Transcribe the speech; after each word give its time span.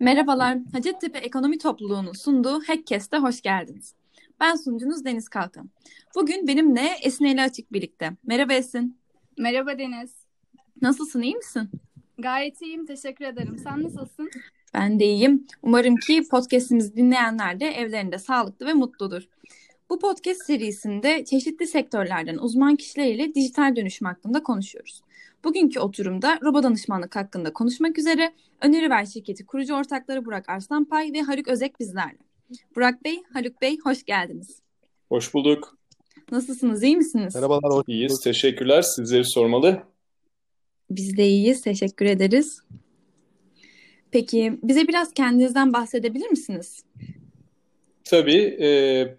Merhabalar, 0.00 0.58
Hacettepe 0.72 1.18
Ekonomi 1.18 1.58
Topluluğu'nun 1.58 2.12
sunduğu 2.12 2.60
Hackcast'e 2.66 3.16
hoş 3.16 3.40
geldiniz. 3.42 3.94
Ben 4.40 4.56
sunucunuz 4.56 5.04
Deniz 5.04 5.28
Kalkan. 5.28 5.70
Bugün 6.14 6.46
benimle 6.46 6.90
Esin 7.02 7.24
Eli 7.24 7.42
Açık 7.42 7.72
birlikte. 7.72 8.10
Merhaba 8.26 8.52
Esin. 8.52 8.98
Merhaba 9.38 9.78
Deniz. 9.78 10.14
Nasılsın, 10.82 11.22
iyi 11.22 11.36
misin? 11.36 11.70
Gayet 12.18 12.62
iyiyim, 12.62 12.86
teşekkür 12.86 13.24
ederim. 13.24 13.58
Sen 13.58 13.82
nasılsın? 13.82 14.30
Ben 14.74 15.00
de 15.00 15.04
iyiyim. 15.04 15.46
Umarım 15.62 15.96
ki 15.96 16.28
podcast'imizi 16.30 16.96
dinleyenler 16.96 17.60
de 17.60 17.66
evlerinde 17.66 18.18
sağlıklı 18.18 18.66
ve 18.66 18.72
mutludur. 18.72 19.28
Bu 19.90 19.98
podcast 19.98 20.46
serisinde 20.46 21.24
çeşitli 21.24 21.66
sektörlerden 21.66 22.36
uzman 22.36 22.76
kişileriyle 22.76 23.34
dijital 23.34 23.76
dönüşüm 23.76 24.06
hakkında 24.06 24.42
konuşuyoruz. 24.42 25.02
Bugünkü 25.44 25.80
oturumda 25.80 26.38
robo 26.42 26.62
danışmanlık 26.62 27.16
hakkında 27.16 27.52
konuşmak 27.52 27.98
üzere 27.98 28.32
Öneriver 28.60 29.06
şirketi 29.06 29.46
kurucu 29.46 29.74
ortakları 29.74 30.24
Burak 30.24 30.48
Arslanpay 30.48 31.12
ve 31.12 31.22
Haluk 31.22 31.48
Özek 31.48 31.80
bizlerle. 31.80 32.18
Burak 32.76 33.04
Bey, 33.04 33.22
Haluk 33.32 33.62
Bey 33.62 33.78
hoş 33.84 34.04
geldiniz. 34.04 34.62
Hoş 35.08 35.34
bulduk. 35.34 35.78
Nasılsınız, 36.32 36.82
iyi 36.82 36.96
misiniz? 36.96 37.34
Merhabalar, 37.34 37.72
hoş 37.72 37.84
İyiyiz, 37.88 38.20
teşekkürler. 38.24 38.82
Sizleri 38.82 39.24
sormalı. 39.24 39.82
Biz 40.90 41.16
de 41.16 41.28
iyiyiz, 41.28 41.62
teşekkür 41.62 42.06
ederiz. 42.06 42.60
Peki 44.10 44.58
bize 44.62 44.88
biraz 44.88 45.14
kendinizden 45.14 45.72
bahsedebilir 45.72 46.30
misiniz? 46.30 46.84
Tabii, 48.04 48.56
e, 48.60 48.68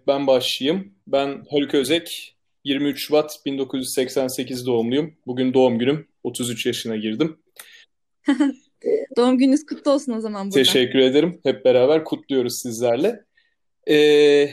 ben 0.06 0.26
başlayayım. 0.26 0.92
Ben 1.06 1.44
Haluk 1.50 1.74
Özek, 1.74 2.36
23 2.64 3.06
Şubat 3.06 3.36
1988 3.46 4.66
doğumluyum. 4.66 5.14
Bugün 5.26 5.54
doğum 5.54 5.78
günüm, 5.78 6.08
33 6.24 6.66
yaşına 6.66 6.96
girdim. 6.96 7.38
doğum 9.16 9.38
gününüz 9.38 9.66
kutlu 9.66 9.90
olsun 9.90 10.12
o 10.12 10.20
zaman 10.20 10.46
burada. 10.46 10.54
Teşekkür 10.54 10.98
ederim. 10.98 11.40
Hep 11.42 11.64
beraber 11.64 12.04
kutluyoruz 12.04 12.60
sizlerle. 12.62 13.24
Ee, 13.88 14.50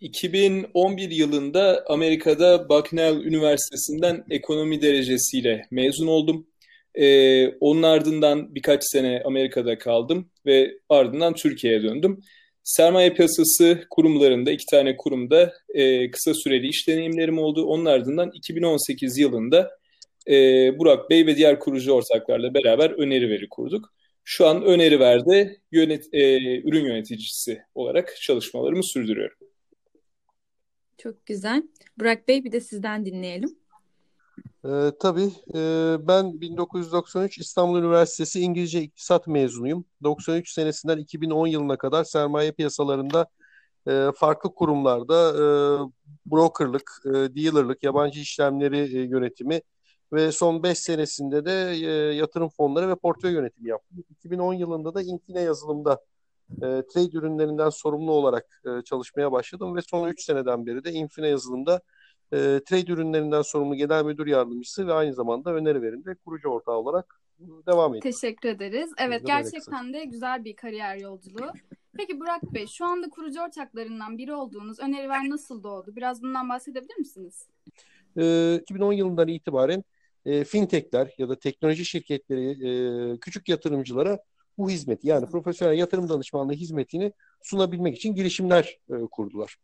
2011 0.00 1.10
yılında 1.10 1.84
Amerika'da 1.88 2.68
Bucknell 2.68 3.24
Üniversitesi'nden 3.24 4.24
ekonomi 4.30 4.82
derecesiyle 4.82 5.66
mezun 5.70 6.06
oldum. 6.06 6.46
Ee, 6.94 7.48
onun 7.48 7.82
ardından 7.82 8.54
birkaç 8.54 8.84
sene 8.84 9.22
Amerika'da 9.24 9.78
kaldım 9.78 10.30
ve 10.46 10.78
ardından 10.88 11.34
Türkiye'ye 11.34 11.82
döndüm. 11.82 12.20
Sermaye 12.64 13.14
piyasası 13.14 13.86
kurumlarında, 13.90 14.50
iki 14.50 14.66
tane 14.66 14.96
kurumda 14.96 15.52
e, 15.68 16.10
kısa 16.10 16.34
süreli 16.34 16.68
iş 16.68 16.88
deneyimlerim 16.88 17.38
oldu. 17.38 17.64
Onun 17.64 17.84
ardından 17.84 18.30
2018 18.34 19.18
yılında 19.18 19.78
e, 20.28 20.34
Burak 20.78 21.10
Bey 21.10 21.26
ve 21.26 21.36
diğer 21.36 21.58
kurucu 21.58 21.92
ortaklarla 21.92 22.54
beraber 22.54 22.90
öneri 22.90 23.28
veri 23.28 23.48
kurduk. 23.48 23.94
Şu 24.24 24.46
an 24.46 24.64
öneri 24.64 25.00
verde 25.00 25.56
yönet, 25.72 26.04
e, 26.12 26.38
ürün 26.60 26.84
yöneticisi 26.84 27.62
olarak 27.74 28.16
çalışmalarımı 28.20 28.84
sürdürüyorum. 28.84 29.36
Çok 30.98 31.26
güzel. 31.26 31.62
Burak 31.98 32.28
Bey 32.28 32.44
bir 32.44 32.52
de 32.52 32.60
sizden 32.60 33.06
dinleyelim. 33.06 33.58
Ee, 34.64 34.92
tabii. 35.00 35.30
Ee, 35.54 35.96
ben 36.00 36.40
1993 36.40 37.38
İstanbul 37.38 37.78
Üniversitesi 37.78 38.40
İngilizce 38.40 38.82
İktisat 38.82 39.26
mezunuyum. 39.26 39.84
93 40.02 40.50
senesinden 40.50 40.98
2010 40.98 41.46
yılına 41.46 41.78
kadar 41.78 42.04
sermaye 42.04 42.52
piyasalarında 42.52 43.26
e, 43.88 44.08
farklı 44.16 44.54
kurumlarda 44.54 45.30
e, 45.30 45.44
brokerlık, 46.26 47.02
e, 47.06 47.10
dealerlık, 47.10 47.82
yabancı 47.82 48.20
işlemleri 48.20 48.78
e, 48.98 49.00
yönetimi 49.02 49.60
ve 50.12 50.32
son 50.32 50.62
5 50.62 50.78
senesinde 50.78 51.44
de 51.44 51.72
e, 51.72 52.14
yatırım 52.14 52.48
fonları 52.48 52.88
ve 52.88 52.94
portföy 52.94 53.32
yönetimi 53.32 53.68
yaptım. 53.68 54.04
2010 54.10 54.54
yılında 54.54 54.94
da 54.94 55.02
Inkine 55.02 55.40
yazılımda 55.40 56.00
e, 56.56 56.60
trade 56.60 57.18
ürünlerinden 57.18 57.70
sorumlu 57.70 58.12
olarak 58.12 58.62
e, 58.66 58.82
çalışmaya 58.84 59.32
başladım 59.32 59.76
ve 59.76 59.80
son 59.82 60.08
3 60.08 60.24
seneden 60.24 60.66
beri 60.66 60.84
de 60.84 60.92
Infine 60.92 61.28
yazılımda 61.28 61.80
e, 62.32 62.60
trade 62.66 62.92
ürünlerinden 62.92 63.42
sorumlu 63.42 63.74
genel 63.74 64.04
müdür 64.04 64.26
yardımcısı 64.26 64.86
ve 64.86 64.92
aynı 64.92 65.14
zamanda 65.14 65.54
öneri 65.54 65.82
verimde 65.82 66.14
kurucu 66.14 66.48
ortağı 66.48 66.76
olarak 66.76 67.20
devam 67.40 67.94
ediyor. 67.94 68.12
Teşekkür 68.12 68.48
ederiz. 68.48 68.90
Evet 68.98 69.22
Bizden 69.22 69.42
gerçekten 69.42 69.92
de 69.92 70.04
güzel 70.04 70.44
bir 70.44 70.56
kariyer 70.56 70.96
yolculuğu. 70.96 71.52
Peki 71.96 72.20
Burak 72.20 72.42
Bey 72.54 72.66
şu 72.66 72.84
anda 72.84 73.08
kurucu 73.08 73.42
ortaklarından 73.42 74.18
biri 74.18 74.34
olduğunuz 74.34 74.80
Öneriver 74.80 75.30
nasıl 75.30 75.62
doğdu? 75.62 75.96
Biraz 75.96 76.22
bundan 76.22 76.48
bahsedebilir 76.48 76.96
misiniz? 76.96 77.48
E, 78.16 78.54
2010 78.56 78.92
yılından 78.92 79.28
itibaren 79.28 79.84
e, 80.24 80.44
fintechler 80.44 81.14
ya 81.18 81.28
da 81.28 81.38
teknoloji 81.38 81.84
şirketleri 81.84 82.50
e, 82.50 83.18
küçük 83.18 83.48
yatırımcılara 83.48 84.18
bu 84.58 84.70
hizmeti 84.70 85.08
yani 85.08 85.26
profesyonel 85.26 85.78
yatırım 85.78 86.08
danışmanlığı 86.08 86.52
hizmetini 86.52 87.12
sunabilmek 87.44 87.96
için 87.96 88.14
girişimler 88.14 88.78
e, 88.90 88.94
kurdular. 89.10 89.56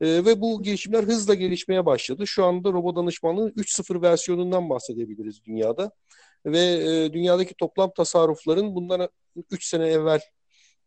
E, 0.00 0.06
ve 0.06 0.40
bu 0.40 0.62
girişimler 0.62 1.04
hızla 1.04 1.34
gelişmeye 1.34 1.86
başladı. 1.86 2.26
Şu 2.26 2.44
anda 2.44 2.72
robot 2.72 2.96
danışmanlığın 2.96 3.50
3.0 3.50 4.02
versiyonundan 4.02 4.70
bahsedebiliriz 4.70 5.44
dünyada. 5.44 5.92
Ve 6.46 6.58
e, 6.58 7.12
dünyadaki 7.12 7.54
toplam 7.54 7.92
tasarrufların 7.96 8.74
bundan 8.74 9.08
3 9.50 9.64
sene 9.64 9.86
evvel 9.86 10.20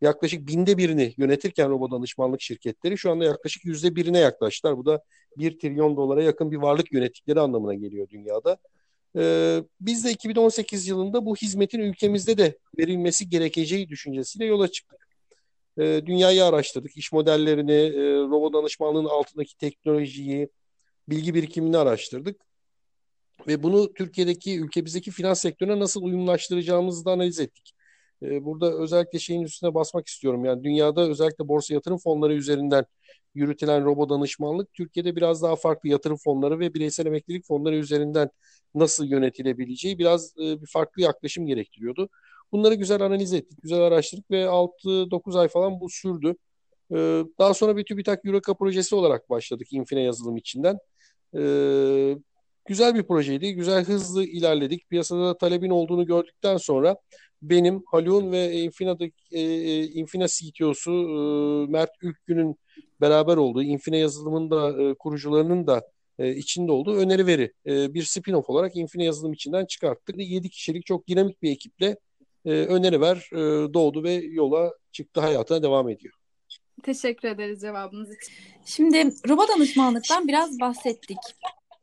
yaklaşık 0.01 0.47
binde 0.47 0.77
birini 0.77 1.13
yönetirken 1.17 1.69
robot 1.69 1.91
danışmanlık 1.91 2.41
şirketleri 2.41 2.97
şu 2.97 3.11
anda 3.11 3.25
yaklaşık 3.25 3.65
yüzde 3.65 3.95
birine 3.95 4.19
yaklaştılar. 4.19 4.77
Bu 4.77 4.85
da 4.85 5.03
1 5.37 5.59
trilyon 5.59 5.97
dolara 5.97 6.23
yakın 6.23 6.51
bir 6.51 6.57
varlık 6.57 6.91
yönettikleri 6.93 7.39
anlamına 7.39 7.73
geliyor 7.73 8.09
dünyada. 8.09 8.57
Ee, 9.17 9.63
biz 9.81 10.05
de 10.05 10.11
2018 10.11 10.87
yılında 10.87 11.25
bu 11.25 11.35
hizmetin 11.35 11.79
ülkemizde 11.79 12.37
de 12.37 12.57
verilmesi 12.79 13.29
gerekeceği 13.29 13.89
düşüncesiyle 13.89 14.45
yola 14.45 14.67
çıktık. 14.67 15.10
Ee, 15.79 16.01
dünyayı 16.05 16.45
araştırdık, 16.45 16.97
iş 16.97 17.11
modellerini, 17.11 17.71
e, 17.71 18.13
robot 18.13 18.53
danışmanlığının 18.53 19.09
altındaki 19.09 19.57
teknolojiyi, 19.57 20.49
bilgi 21.09 21.33
birikimini 21.33 21.77
araştırdık. 21.77 22.41
Ve 23.47 23.63
bunu 23.63 23.93
Türkiye'deki, 23.93 24.59
ülkemizdeki 24.59 25.11
finans 25.11 25.41
sektörüne 25.41 25.79
nasıl 25.79 26.03
uyumlaştıracağımızı 26.03 27.05
da 27.05 27.11
analiz 27.11 27.39
ettik. 27.39 27.73
Ee, 28.23 28.45
burada 28.45 28.73
özellikle 28.73 29.19
şeyin 29.19 29.41
üstüne 29.41 29.73
basmak 29.73 30.07
istiyorum. 30.07 30.45
Yani 30.45 30.63
dünyada 30.63 31.09
özellikle 31.09 31.47
borsa 31.47 31.73
yatırım 31.73 31.97
fonları 31.97 32.33
üzerinden 32.33 32.85
yürütülen 33.35 33.85
robo 33.85 34.09
danışmanlık 34.09 34.73
Türkiye'de 34.73 35.15
biraz 35.15 35.41
daha 35.43 35.55
farklı 35.55 35.89
yatırım 35.89 36.17
fonları 36.17 36.59
ve 36.59 36.73
bireysel 36.73 37.05
emeklilik 37.05 37.45
fonları 37.47 37.75
üzerinden 37.75 38.29
nasıl 38.75 39.05
yönetilebileceği 39.05 39.99
biraz 39.99 40.33
e, 40.37 40.61
bir 40.61 40.67
farklı 40.67 41.01
yaklaşım 41.01 41.45
gerektiriyordu. 41.45 42.09
Bunları 42.51 42.75
güzel 42.75 43.01
analiz 43.01 43.33
ettik, 43.33 43.61
güzel 43.61 43.81
araştırdık 43.81 44.31
ve 44.31 44.43
6-9 44.47 45.39
ay 45.39 45.47
falan 45.47 45.79
bu 45.79 45.89
sürdü. 45.89 46.35
E, 46.91 46.95
daha 47.39 47.53
sonra 47.53 47.77
bir 47.77 47.83
TÜBİTAK 47.85 48.25
Eureka 48.25 48.53
projesi 48.53 48.95
olarak 48.95 49.29
başladık 49.29 49.67
Infine 49.73 50.01
yazılım 50.01 50.37
içinden. 50.37 50.77
E, 51.35 51.41
güzel 52.65 52.95
bir 52.95 53.03
projeydi, 53.03 53.53
güzel 53.53 53.85
hızlı 53.85 54.23
ilerledik. 54.23 54.89
Piyasada 54.89 55.37
talebin 55.37 55.69
olduğunu 55.69 56.05
gördükten 56.05 56.57
sonra 56.57 56.97
benim, 57.41 57.83
Haluk'un 57.85 58.31
ve 58.31 58.53
Infina'daki 58.53 59.13
e, 59.31 59.83
Infina 59.83 60.27
CTO'su 60.27 60.91
e, 60.91 61.71
Mert 61.71 61.91
Ülkgün'ün 62.01 62.55
beraber 63.01 63.37
olduğu, 63.37 63.63
Infine 63.63 63.97
yazılımın 63.97 64.51
da 64.51 64.83
e, 64.83 64.93
kurucularının 64.93 65.67
da 65.67 65.81
e, 66.19 66.35
içinde 66.35 66.71
olduğu 66.71 66.95
öneri 66.95 67.27
veri 67.27 67.53
e, 67.65 67.93
bir 67.93 68.03
spin-off 68.03 68.45
olarak 68.47 68.75
Infine 68.75 69.03
yazılım 69.03 69.33
içinden 69.33 69.65
çıkarttık. 69.65 70.15
7 70.17 70.49
kişilik 70.49 70.85
çok 70.85 71.07
dinamik 71.07 71.41
bir 71.41 71.51
ekiple 71.51 71.97
e, 72.45 72.51
öneri 72.51 73.01
ver 73.01 73.29
e, 73.31 73.73
doğdu 73.73 74.03
ve 74.03 74.13
yola 74.13 74.73
çıktı 74.91 75.21
hayatına 75.21 75.63
devam 75.63 75.89
ediyor. 75.89 76.13
Teşekkür 76.83 77.27
ederiz 77.27 77.61
cevabınız 77.61 78.09
için. 78.09 78.33
Şimdi 78.65 78.97
robot 79.29 79.49
danışmanlıktan 79.49 80.27
biraz 80.27 80.59
bahsettik. 80.59 81.17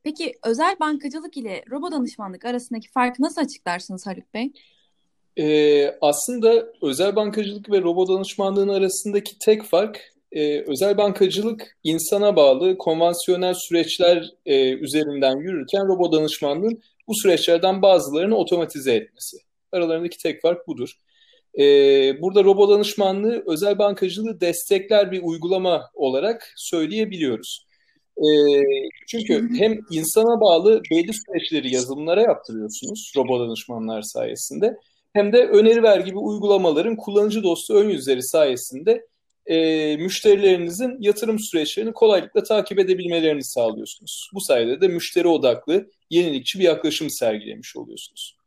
Peki 0.02 0.34
özel 0.44 0.76
bankacılık 0.80 1.36
ile 1.36 1.64
robot 1.70 1.92
danışmanlık 1.92 2.44
arasındaki 2.44 2.90
farkı 2.90 3.22
nasıl 3.22 3.40
açıklarsınız 3.40 4.06
Haluk 4.06 4.34
Bey? 4.34 4.52
Ee, 5.38 5.96
aslında 6.00 6.66
özel 6.82 7.16
bankacılık 7.16 7.70
ve 7.70 7.82
robot 7.82 8.08
danışmanlığın 8.08 8.68
arasındaki 8.68 9.38
tek 9.38 9.62
fark 9.62 10.14
e, 10.32 10.60
özel 10.60 10.98
bankacılık 10.98 11.78
insana 11.84 12.36
bağlı 12.36 12.78
konvansiyonel 12.78 13.54
süreçler 13.54 14.30
e, 14.46 14.72
üzerinden 14.72 15.36
yürürken 15.36 15.88
robot 15.88 16.12
danışmanlığın 16.12 16.82
bu 17.08 17.12
süreçlerden 17.14 17.82
bazılarını 17.82 18.36
otomatize 18.36 18.94
etmesi. 18.94 19.36
Aralarındaki 19.72 20.18
tek 20.18 20.42
fark 20.42 20.68
budur. 20.68 20.92
E, 21.58 21.62
burada 22.22 22.44
robot 22.44 22.70
danışmanlığı 22.70 23.42
özel 23.46 23.78
bankacılığı 23.78 24.40
destekler 24.40 25.12
bir 25.12 25.22
uygulama 25.22 25.90
olarak 25.94 26.52
söyleyebiliyoruz. 26.56 27.66
E, 28.18 28.28
çünkü 29.08 29.48
hem 29.58 29.78
insana 29.90 30.40
bağlı 30.40 30.82
belli 30.90 31.12
süreçleri 31.14 31.74
yazılımlara 31.74 32.22
yaptırıyorsunuz 32.22 33.12
robot 33.16 33.40
danışmanlar 33.40 34.02
sayesinde 34.02 34.76
hem 35.12 35.32
de 35.32 35.46
öneri 35.46 35.82
ver 35.82 36.00
gibi 36.00 36.18
uygulamaların 36.18 36.96
kullanıcı 36.96 37.42
dostu 37.42 37.74
ön 37.74 37.88
yüzleri 37.88 38.22
sayesinde 38.22 39.06
e, 39.46 39.96
müşterilerinizin 39.96 40.96
yatırım 41.00 41.38
süreçlerini 41.38 41.92
kolaylıkla 41.92 42.42
takip 42.42 42.78
edebilmelerini 42.78 43.44
sağlıyorsunuz. 43.44 44.30
Bu 44.34 44.40
sayede 44.40 44.80
de 44.80 44.88
müşteri 44.88 45.28
odaklı, 45.28 45.90
yenilikçi 46.10 46.58
bir 46.58 46.64
yaklaşım 46.64 47.10
sergilemiş 47.10 47.76
oluyorsunuz. 47.76 48.37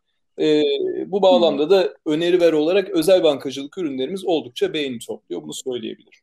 E, 0.41 0.63
bu 1.07 1.21
bağlamda 1.21 1.69
da 1.69 1.93
öneri 2.05 2.41
ver 2.41 2.53
olarak 2.53 2.89
özel 2.89 3.23
bankacılık 3.23 3.77
ürünlerimiz 3.77 4.25
oldukça 4.25 4.73
beğeni 4.73 4.99
topluyor. 4.99 5.43
Bunu 5.43 5.53
söyleyebilirim. 5.53 6.19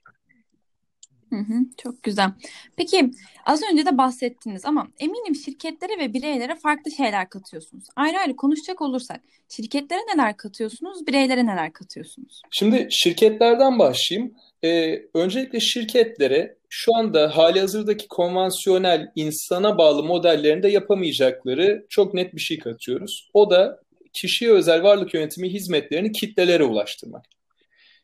Hı 1.30 1.36
hı, 1.36 1.54
çok 1.82 2.02
güzel. 2.02 2.30
Peki 2.76 3.10
az 3.46 3.62
önce 3.72 3.86
de 3.86 3.98
bahsettiniz 3.98 4.64
ama 4.64 4.88
eminim 4.98 5.34
şirketlere 5.34 5.98
ve 5.98 6.14
bireylere 6.14 6.54
farklı 6.54 6.90
şeyler 6.90 7.28
katıyorsunuz. 7.28 7.84
Ayrı 7.96 8.18
ayrı 8.18 8.36
konuşacak 8.36 8.82
olursak 8.82 9.20
şirketlere 9.48 10.00
neler 10.14 10.36
katıyorsunuz, 10.36 11.06
bireylere 11.06 11.46
neler 11.46 11.72
katıyorsunuz? 11.72 12.42
Şimdi 12.50 12.88
şirketlerden 12.90 13.78
başlayayım. 13.78 14.34
Ee, 14.64 15.02
öncelikle 15.14 15.60
şirketlere 15.60 16.56
şu 16.68 16.96
anda 16.96 17.36
hali 17.36 17.60
hazırdaki 17.60 18.08
konvansiyonel 18.08 19.12
insana 19.14 19.78
bağlı 19.78 20.02
modellerinde 20.02 20.68
yapamayacakları 20.68 21.86
çok 21.88 22.14
net 22.14 22.34
bir 22.34 22.40
şey 22.40 22.58
katıyoruz. 22.58 23.30
O 23.34 23.50
da 23.50 23.80
kişiye 24.12 24.50
özel 24.50 24.82
varlık 24.82 25.14
yönetimi 25.14 25.52
hizmetlerini 25.52 26.12
kitlelere 26.12 26.64
ulaştırmak. 26.64 27.24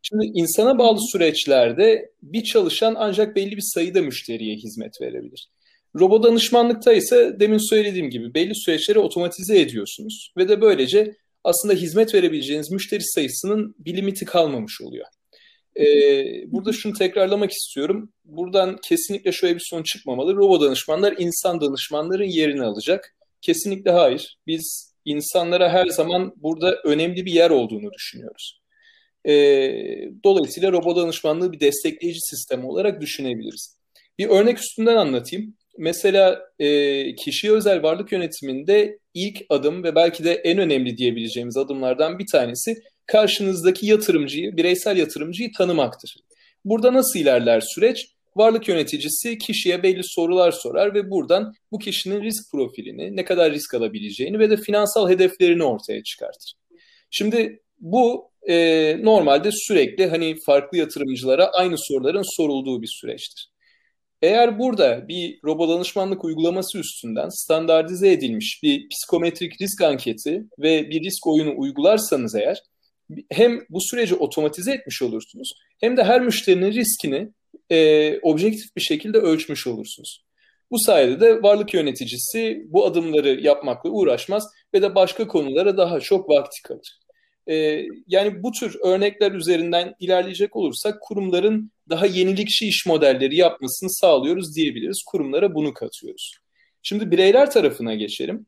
Şimdi 0.03 0.27
insana 0.35 0.79
bağlı 0.79 0.99
süreçlerde 1.13 2.11
bir 2.23 2.45
çalışan 2.45 2.95
ancak 2.99 3.37
belli 3.37 3.57
bir 3.57 3.65
sayıda 3.75 4.03
müşteriye 4.03 4.57
hizmet 4.57 5.01
verebilir. 5.01 5.51
Robo 5.97 6.23
danışmanlıkta 6.23 6.93
ise 6.93 7.37
demin 7.41 7.71
söylediğim 7.71 8.11
gibi 8.11 8.35
belli 8.35 8.55
süreçleri 8.55 8.99
otomatize 8.99 9.61
ediyorsunuz 9.61 10.33
ve 10.37 10.49
de 10.49 10.61
böylece 10.61 11.17
aslında 11.45 11.75
hizmet 11.75 12.15
verebileceğiniz 12.15 12.71
müşteri 12.71 13.03
sayısının 13.03 13.75
bir 13.79 13.97
limiti 13.97 14.25
kalmamış 14.25 14.81
oluyor. 14.81 15.07
Ee, 15.77 16.53
burada 16.53 16.73
şunu 16.73 16.93
tekrarlamak 16.93 17.51
istiyorum. 17.53 18.13
Buradan 18.25 18.77
kesinlikle 18.83 19.33
şöyle 19.33 19.55
bir 19.55 19.65
sonuç 19.71 19.87
çıkmamalı. 19.87 20.37
Robo 20.37 20.61
danışmanlar 20.61 21.15
insan 21.19 21.61
danışmanların 21.61 22.25
yerini 22.25 22.65
alacak. 22.65 23.17
Kesinlikle 23.43 23.91
hayır. 23.91 24.39
Biz 24.47 24.94
insanlara 25.05 25.73
her 25.73 25.87
zaman 25.87 26.33
burada 26.37 26.81
önemli 26.85 27.27
bir 27.27 27.33
yer 27.33 27.51
olduğunu 27.51 27.93
düşünüyoruz. 27.93 28.61
E, 29.29 29.33
dolayısıyla 30.25 30.73
robot 30.73 30.97
danışmanlığı 30.97 31.53
bir 31.53 31.61
destekleyici 31.61 32.21
sistem 32.21 32.65
olarak 32.65 33.01
düşünebiliriz. 33.01 33.77
Bir 34.19 34.29
örnek 34.29 34.59
üstünden 34.59 34.97
anlatayım. 34.97 35.55
Mesela 35.79 36.41
e, 36.59 37.15
kişiye 37.15 37.53
özel 37.53 37.83
varlık 37.83 38.13
yönetiminde 38.13 38.99
ilk 39.15 39.43
adım 39.49 39.85
ve 39.85 39.95
belki 39.95 40.25
de 40.25 40.35
en 40.35 40.59
önemli 40.59 40.97
diyebileceğimiz 40.97 41.57
adımlardan 41.57 42.19
bir 42.19 42.27
tanesi 42.33 42.75
karşınızdaki 43.07 43.87
yatırımcıyı, 43.87 44.57
bireysel 44.57 44.97
yatırımcıyı 44.97 45.53
tanımaktır. 45.53 46.17
Burada 46.65 46.93
nasıl 46.93 47.19
ilerler 47.19 47.63
süreç? 47.75 48.14
Varlık 48.37 48.69
yöneticisi 48.69 49.39
kişiye 49.39 49.83
belli 49.83 50.01
sorular 50.05 50.53
sorar 50.53 50.95
ve 50.95 51.11
buradan 51.11 51.55
bu 51.73 51.79
kişinin 51.79 52.23
risk 52.23 52.51
profilini, 52.53 53.17
ne 53.17 53.25
kadar 53.25 53.53
risk 53.53 53.75
alabileceğini 53.75 54.39
ve 54.39 54.51
de 54.51 54.57
finansal 54.57 55.09
hedeflerini 55.09 55.65
ortaya 55.65 56.03
çıkartır. 56.03 56.53
Şimdi 57.11 57.63
bu 57.81 58.31
e, 58.49 58.97
normalde 59.03 59.51
sürekli 59.53 60.07
hani 60.07 60.37
farklı 60.47 60.79
yatırımcılara 60.79 61.47
aynı 61.47 61.75
soruların 61.79 62.37
sorulduğu 62.37 62.83
bir 62.83 62.99
süreçtir. 63.01 63.51
Eğer 64.23 64.59
burada 64.59 65.09
bir 65.09 65.39
robo 65.45 65.69
danışmanlık 65.69 66.25
uygulaması 66.25 66.79
üstünden 66.79 67.29
standartize 67.29 68.13
edilmiş 68.13 68.61
bir 68.63 68.89
psikometrik 68.89 69.61
risk 69.61 69.83
anketi 69.83 70.45
ve 70.59 70.91
bir 70.91 71.05
risk 71.05 71.27
oyunu 71.27 71.55
uygularsanız 71.57 72.35
eğer 72.35 72.59
hem 73.31 73.61
bu 73.71 73.79
süreci 73.81 74.15
otomatize 74.15 74.73
etmiş 74.73 75.03
olursunuz 75.03 75.53
hem 75.81 75.97
de 75.97 76.05
her 76.05 76.21
müşterinin 76.21 76.73
riskini 76.73 77.29
e, 77.71 78.19
objektif 78.19 78.77
bir 78.77 78.81
şekilde 78.81 79.19
ölçmüş 79.19 79.67
olursunuz. 79.67 80.25
Bu 80.71 80.79
sayede 80.79 81.21
de 81.21 81.43
varlık 81.43 81.75
yöneticisi 81.75 82.63
bu 82.67 82.87
adımları 82.87 83.41
yapmakla 83.41 83.91
uğraşmaz 83.91 84.49
ve 84.75 84.83
de 84.83 84.95
başka 84.95 85.29
konulara 85.29 85.77
daha 85.77 86.01
çok 86.01 86.29
vakti 86.29 86.63
kalır. 86.63 86.99
E, 87.49 87.85
yani 88.07 88.43
bu 88.43 88.53
tür 88.53 88.77
örnekler 88.83 89.33
üzerinden 89.33 89.95
ilerleyecek 90.01 90.57
olursak 90.57 91.03
kurumların 91.03 91.73
daha 91.89 92.07
yenilikçi 92.07 92.69
iş 92.69 92.87
modelleri 92.87 93.37
yapmasını 93.37 93.91
sağlıyoruz 93.91 94.57
diyebiliriz. 94.57 95.03
Kurumlara 95.07 95.55
bunu 95.55 95.75
katıyoruz. 95.75 96.39
Şimdi 96.83 97.11
bireyler 97.11 97.51
tarafına 97.51 97.95
geçelim. 97.95 98.47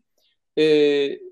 E, 0.58 0.64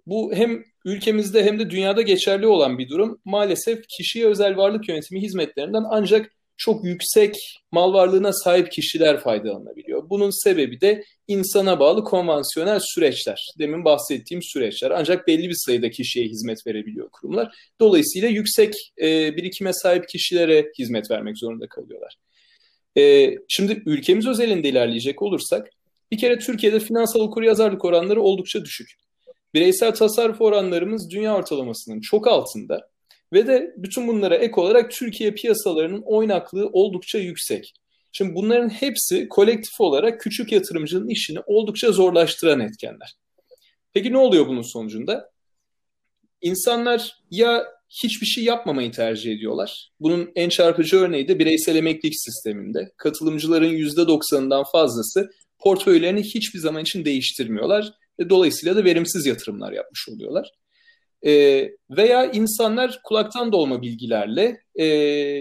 bu 0.07 0.35
hem 0.35 0.65
ülkemizde 0.85 1.45
hem 1.45 1.59
de 1.59 1.71
dünyada 1.71 2.03
geçerli 2.03 2.47
olan 2.47 2.79
bir 2.79 2.89
durum. 2.89 3.21
Maalesef 3.25 3.89
kişiye 3.89 4.27
özel 4.27 4.57
varlık 4.57 4.89
yönetimi 4.89 5.23
hizmetlerinden 5.23 5.85
ancak 5.91 6.34
çok 6.57 6.85
yüksek 6.85 7.37
mal 7.73 7.93
varlığına 7.93 8.33
sahip 8.33 8.73
kişiler 8.73 9.21
faydalanabiliyor. 9.21 10.11
Bunun 10.11 10.45
sebebi 10.45 10.81
de 10.81 11.05
insana 11.29 11.81
bağlı 11.81 12.05
konvansiyonel 12.05 12.81
süreçler. 12.83 13.47
Demin 13.59 13.85
bahsettiğim 13.85 14.43
süreçler. 14.43 14.91
Ancak 14.91 15.27
belli 15.27 15.49
bir 15.49 15.57
sayıda 15.57 15.91
kişiye 15.91 16.27
hizmet 16.27 16.67
verebiliyor 16.67 17.11
kurumlar. 17.11 17.55
Dolayısıyla 17.81 18.29
yüksek 18.29 18.75
e, 19.03 19.37
birikime 19.37 19.73
sahip 19.73 20.09
kişilere 20.09 20.71
hizmet 20.79 21.11
vermek 21.11 21.39
zorunda 21.39 21.69
kalıyorlar. 21.69 22.17
E, 22.99 23.35
şimdi 23.49 23.83
ülkemiz 23.87 24.27
özelinde 24.27 24.69
ilerleyecek 24.69 25.23
olursak 25.23 25.71
bir 26.13 26.19
kere 26.19 26.39
Türkiye'de 26.39 26.81
finansal 26.81 27.21
okuryazarlık 27.21 27.85
oranları 27.85 28.23
oldukça 28.23 28.65
düşük. 28.65 28.95
Bireysel 29.55 29.95
tasarruf 29.95 30.41
oranlarımız 30.41 31.11
dünya 31.11 31.37
ortalamasının 31.37 32.01
çok 32.01 32.27
altında. 32.29 32.89
Ve 33.35 33.47
de 33.47 33.75
bütün 33.77 34.09
bunlara 34.09 34.37
ek 34.37 34.53
olarak 34.57 34.91
Türkiye 34.91 35.31
piyasalarının 35.31 36.03
oynaklığı 36.07 36.69
oldukça 36.73 37.19
yüksek. 37.19 37.75
Şimdi 38.13 38.35
bunların 38.35 38.69
hepsi 38.69 39.29
kolektif 39.29 39.81
olarak 39.81 40.21
küçük 40.21 40.53
yatırımcının 40.53 41.09
işini 41.09 41.39
oldukça 41.47 41.93
zorlaştıran 41.93 42.61
etkenler. 42.61 43.15
Peki 43.93 44.13
ne 44.13 44.19
oluyor 44.19 44.49
bunun 44.49 44.63
sonucunda? 44.63 45.31
İnsanlar 46.41 47.17
ya 47.31 47.67
hiçbir 48.03 48.27
şey 48.27 48.45
yapmamayı 48.45 48.93
tercih 48.93 49.33
ediyorlar. 49.33 49.91
Bunun 50.01 50.31
en 50.35 50.49
çarpıcı 50.49 50.97
örneği 50.97 51.29
de 51.29 51.39
bireysel 51.39 51.77
emeklilik 51.77 52.21
sisteminde. 52.21 52.93
Katılımcıların 52.97 53.73
%90'ından 53.73 54.65
fazlası 54.73 55.31
portföylerini 55.59 56.23
hiçbir 56.23 56.59
zaman 56.59 56.83
için 56.83 57.05
değiştirmiyorlar 57.05 57.93
ve 58.21 58.31
dolayısıyla 58.31 58.77
da 58.77 58.85
verimsiz 58.85 59.27
yatırımlar 59.27 59.73
yapmış 59.73 60.09
oluyorlar. 60.09 60.51
E, 61.27 61.65
veya 61.91 62.31
insanlar 62.31 63.01
kulaktan 63.05 63.53
dolma 63.53 63.83
bilgilerle 63.83 64.61
e, 64.75 64.85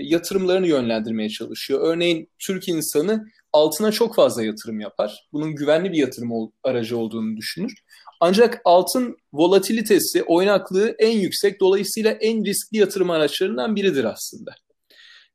yatırımlarını 0.03 0.67
yönlendirmeye 0.67 1.29
çalışıyor. 1.29 1.79
Örneğin 1.83 2.29
Türk 2.39 2.67
insanı 2.67 3.25
altına 3.53 3.91
çok 3.91 4.15
fazla 4.15 4.43
yatırım 4.43 4.79
yapar. 4.79 5.27
Bunun 5.33 5.55
güvenli 5.55 5.91
bir 5.91 5.97
yatırım 5.97 6.31
ol, 6.31 6.51
aracı 6.63 6.97
olduğunu 6.97 7.37
düşünür. 7.37 7.73
Ancak 8.19 8.61
altın 8.65 9.17
volatilitesi, 9.33 10.23
oynaklığı 10.23 10.95
en 10.99 11.17
yüksek, 11.17 11.59
dolayısıyla 11.59 12.11
en 12.11 12.45
riskli 12.45 12.77
yatırım 12.77 13.09
araçlarından 13.09 13.75
biridir 13.75 14.03
aslında. 14.03 14.55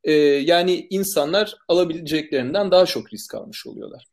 E, 0.03 0.11
yani 0.23 0.87
insanlar 0.89 1.55
alabileceklerinden 1.67 2.71
daha 2.71 2.85
çok 2.85 3.13
risk 3.13 3.35
almış 3.35 3.67
oluyorlar. 3.67 4.03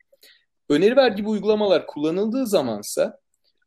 Öneri 0.68 0.96
vergi 0.96 1.24
bu 1.24 1.30
uygulamalar 1.30 1.86
kullanıldığı 1.86 2.46
zamansa 2.46 3.18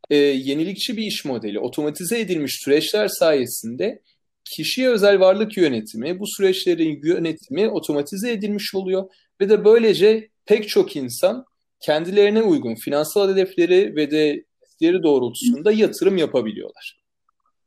e, 0.10 0.16
yenilikçi 0.16 0.98
bir 0.98 1.04
iş 1.04 1.26
modeli, 1.26 1.60
otomatize 1.60 2.20
edilmiş 2.20 2.56
süreçler 2.64 3.08
sayesinde 3.08 4.02
kişiye 4.46 4.90
özel 4.90 5.20
varlık 5.20 5.58
yönetimi, 5.58 6.20
bu 6.20 6.28
süreçlerin 6.28 7.02
yönetimi 7.04 7.70
otomatize 7.70 8.32
edilmiş 8.32 8.76
oluyor 8.76 9.10
ve 9.42 9.50
de 9.50 9.66
böylece 9.66 10.30
pek 10.46 10.70
çok 10.70 10.96
insan 10.96 11.46
kendilerine 11.80 12.42
uygun 12.42 12.76
finansal 12.76 13.30
hedefleri 13.32 13.96
ve 13.96 14.12
de 14.12 14.44
istedikleri 14.80 15.04
doğrultusunda 15.04 15.72
yatırım 15.72 16.18
yapabiliyorlar. 16.18 17.00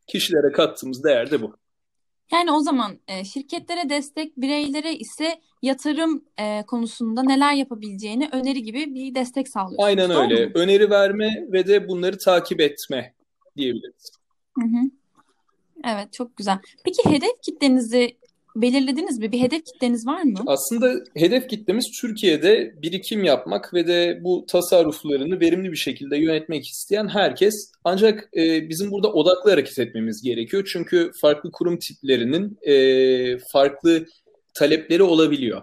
Kişilere 0.06 0.52
kattığımız 0.52 1.04
değer 1.04 1.30
de 1.30 1.42
bu. 1.42 1.56
Yani 2.32 2.52
o 2.52 2.60
zaman 2.60 2.98
e, 3.08 3.24
şirketlere 3.24 3.88
destek, 3.88 4.36
bireylere 4.36 4.94
ise 4.94 5.40
yatırım 5.62 6.24
e, 6.38 6.62
konusunda 6.66 7.22
neler 7.22 7.54
yapabileceğini 7.54 8.28
öneri 8.32 8.62
gibi 8.62 8.94
bir 8.94 9.14
destek 9.14 9.48
sağlıyorsunuz. 9.48 9.84
Aynen 9.84 10.10
öyle. 10.10 10.46
Mu? 10.46 10.52
Öneri 10.54 10.90
verme 10.90 11.46
ve 11.52 11.66
de 11.66 11.88
bunları 11.88 12.18
takip 12.18 12.60
etme 12.60 13.14
diyebiliriz. 13.56 14.10
Hı 14.58 14.64
hı. 14.64 14.90
Evet, 15.84 16.12
çok 16.12 16.36
güzel. 16.36 16.58
Peki 16.84 17.10
hedef 17.10 17.42
kitlenizi 17.42 18.16
belirlediniz 18.56 19.18
mi? 19.18 19.32
Bir 19.32 19.40
hedef 19.40 19.64
kitleniz 19.64 20.06
var 20.06 20.22
mı? 20.22 20.38
Aslında 20.46 21.04
hedef 21.16 21.48
kitlemiz 21.48 21.90
Türkiye'de 22.00 22.74
birikim 22.82 23.24
yapmak 23.24 23.74
ve 23.74 23.86
de 23.86 24.20
bu 24.22 24.46
tasarruflarını 24.48 25.40
verimli 25.40 25.72
bir 25.72 25.76
şekilde 25.76 26.16
yönetmek 26.16 26.68
isteyen 26.68 27.08
herkes. 27.08 27.54
Ancak 27.84 28.28
e, 28.36 28.68
bizim 28.68 28.90
burada 28.90 29.12
odaklı 29.12 29.50
hareket 29.50 29.78
etmemiz 29.78 30.22
gerekiyor. 30.22 30.68
Çünkü 30.72 31.10
farklı 31.20 31.50
kurum 31.50 31.78
tiplerinin 31.78 32.58
e, 32.62 33.38
farklı 33.52 34.06
talepleri 34.54 35.02
olabiliyor. 35.02 35.62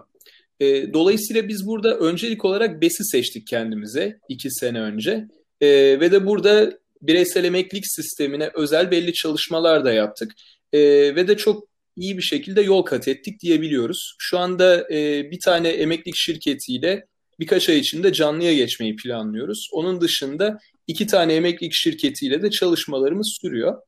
E, 0.60 0.92
dolayısıyla 0.92 1.48
biz 1.48 1.66
burada 1.66 1.98
öncelik 1.98 2.44
olarak 2.44 2.82
BES'i 2.82 3.04
seçtik 3.04 3.46
kendimize 3.46 4.18
iki 4.28 4.50
sene 4.50 4.80
önce. 4.80 5.28
E, 5.60 5.68
ve 6.00 6.12
de 6.12 6.26
burada 6.26 6.78
bireysel 7.02 7.44
emeklilik 7.44 7.84
sistemine 7.86 8.50
özel 8.54 8.90
belli 8.90 9.12
çalışmalar 9.12 9.84
da 9.84 9.92
yaptık. 9.92 10.32
E, 10.72 10.80
ve 11.14 11.28
de 11.28 11.36
çok 11.36 11.69
iyi 11.96 12.16
bir 12.16 12.22
şekilde 12.22 12.60
yol 12.62 12.82
kat 12.82 13.08
ettik 13.08 13.40
diyebiliyoruz. 13.40 14.14
Şu 14.18 14.38
anda 14.38 14.94
e, 14.94 15.30
bir 15.30 15.38
tane 15.44 15.68
emeklilik 15.68 16.16
şirketiyle 16.16 17.06
birkaç 17.40 17.68
ay 17.68 17.78
içinde 17.78 18.12
canlıya 18.12 18.54
geçmeyi 18.54 18.96
planlıyoruz. 18.96 19.68
Onun 19.72 20.00
dışında 20.00 20.58
iki 20.86 21.06
tane 21.06 21.34
emeklilik 21.34 21.72
şirketiyle 21.72 22.42
de 22.42 22.50
çalışmalarımız 22.50 23.38
sürüyor. 23.40 23.82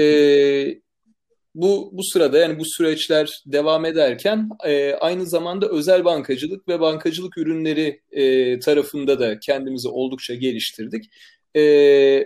E, 0.00 0.04
bu 1.54 1.90
bu 1.92 2.04
sırada 2.04 2.38
yani 2.38 2.58
bu 2.58 2.64
süreçler 2.64 3.42
devam 3.46 3.84
ederken 3.84 4.48
e, 4.64 4.92
aynı 4.92 5.26
zamanda 5.26 5.68
özel 5.68 6.04
bankacılık 6.04 6.68
ve 6.68 6.80
bankacılık 6.80 7.38
ürünleri 7.38 8.00
e, 8.12 8.58
tarafında 8.58 9.20
da 9.20 9.38
kendimizi 9.40 9.88
oldukça 9.88 10.34
geliştirdik. 10.34 11.04
E, 11.54 11.60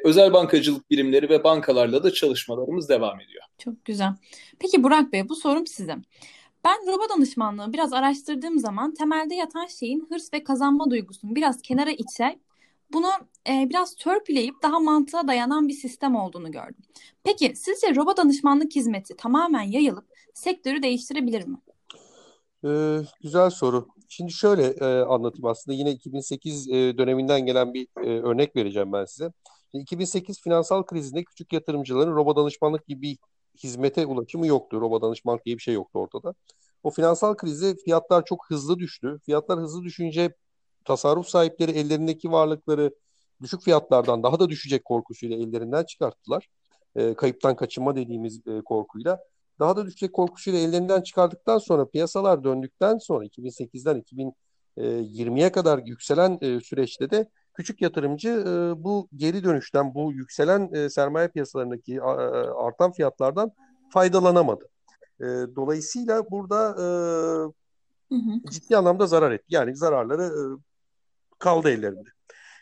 özel 0.05 0.33
bankacılık 0.33 0.91
birimleri 0.91 1.29
ve 1.29 1.45
bankalarla 1.45 2.03
da 2.03 2.13
çalışmalarımız 2.13 2.89
devam 2.89 3.21
ediyor. 3.21 3.45
Çok 3.59 3.85
güzel. 3.85 4.15
Peki 4.59 4.83
Burak 4.83 5.13
Bey 5.13 5.29
bu 5.29 5.35
sorum 5.35 5.67
size. 5.67 5.97
Ben 6.65 6.87
robo 6.87 7.09
danışmanlığı 7.17 7.73
biraz 7.73 7.93
araştırdığım 7.93 8.59
zaman 8.59 8.95
temelde 8.95 9.35
yatan 9.35 9.67
şeyin 9.67 10.07
hırs 10.11 10.33
ve 10.33 10.45
kazanma 10.45 10.91
duygusunu 10.91 11.35
biraz 11.35 11.63
kenara 11.63 11.91
iter, 11.91 12.37
bunu 12.93 13.11
e, 13.49 13.67
biraz 13.71 13.95
törpüleyip 13.95 14.55
daha 14.63 14.81
mantığa 14.81 15.29
dayanan 15.29 15.69
bir 15.69 15.73
sistem 15.73 16.17
olduğunu 16.17 16.53
gördüm. 16.53 16.85
Peki 17.25 17.53
sizce 17.57 17.95
robot 17.95 18.17
danışmanlık 18.17 18.77
hizmeti 18.77 19.17
tamamen 19.17 19.63
yayılıp 19.63 20.05
sektörü 20.35 20.83
değiştirebilir 20.83 21.47
mi? 21.47 21.57
Ee, 22.65 22.99
güzel 23.23 23.51
soru. 23.51 23.89
Şimdi 24.13 24.33
şöyle 24.33 24.67
e, 24.67 25.03
anlatayım 25.03 25.45
aslında 25.47 25.77
yine 25.77 25.91
2008 25.91 26.69
e, 26.69 26.99
döneminden 26.99 27.47
gelen 27.47 27.75
bir 27.75 27.89
e, 27.97 28.21
örnek 28.23 28.57
vereceğim 28.57 28.93
ben 28.93 29.05
size. 29.05 29.33
2008 29.73 30.41
finansal 30.41 30.83
krizinde 30.83 31.25
küçük 31.25 31.53
yatırımcıların 31.53 32.17
robot 32.17 32.37
danışmanlık 32.37 32.87
gibi 32.87 33.03
bir 33.03 33.19
hizmete 33.63 34.07
ulaşımı 34.07 34.47
yoktu. 34.47 34.81
Robot 34.81 35.03
danışmanlık 35.03 35.45
diye 35.45 35.57
bir 35.57 35.63
şey 35.63 35.75
yoktu 35.75 35.99
ortada. 35.99 36.35
O 36.83 36.91
finansal 36.91 37.35
krize 37.35 37.77
fiyatlar 37.77 38.25
çok 38.25 38.51
hızlı 38.51 38.79
düştü. 38.79 39.19
Fiyatlar 39.25 39.59
hızlı 39.59 39.83
düşünce 39.83 40.35
tasarruf 40.85 41.29
sahipleri 41.29 41.71
ellerindeki 41.71 42.33
varlıkları 42.33 42.95
düşük 43.43 43.63
fiyatlardan 43.63 44.23
daha 44.23 44.41
da 44.41 44.49
düşecek 44.49 44.85
korkusuyla 44.85 45.37
ellerinden 45.37 45.85
çıkarttılar. 45.85 46.49
E, 46.97 47.15
kayıptan 47.15 47.57
kaçınma 47.57 47.97
dediğimiz 47.97 48.47
e, 48.47 48.61
korkuyla. 48.65 49.21
Daha 49.59 49.77
da 49.77 49.87
düşecek 49.87 50.13
korkusuyla 50.13 50.61
ellerinden 50.61 51.01
çıkardıktan 51.03 51.59
sonra 51.59 51.89
piyasalar 51.89 52.45
döndükten 52.45 52.99
sonra 52.99 53.25
2008'den 53.25 54.03
2020'ye 54.77 55.53
kadar 55.53 55.79
yükselen 55.79 56.39
e, 56.41 56.61
süreçte 56.61 57.11
de 57.11 57.29
küçük 57.55 57.83
yatırımcı 57.83 58.29
e, 58.29 58.85
bu 58.85 59.09
geri 59.17 59.45
dönüşten, 59.45 59.95
bu 59.95 60.13
yükselen 60.13 60.73
e, 60.73 60.91
sermaye 60.91 61.29
piyasalarındaki 61.29 61.95
e, 61.97 62.01
artan 62.01 62.93
fiyatlardan 62.93 63.53
faydalanamadı. 63.93 64.69
E, 65.21 65.27
dolayısıyla 65.57 66.31
burada 66.31 66.77
e, 66.79 66.87
ciddi 68.51 68.77
anlamda 68.77 69.07
zarar 69.07 69.33
etti. 69.33 69.47
Yani 69.49 69.77
zararları 69.77 70.23
e, 70.23 70.43
kaldı 71.39 71.71
ellerinde. 71.71 72.09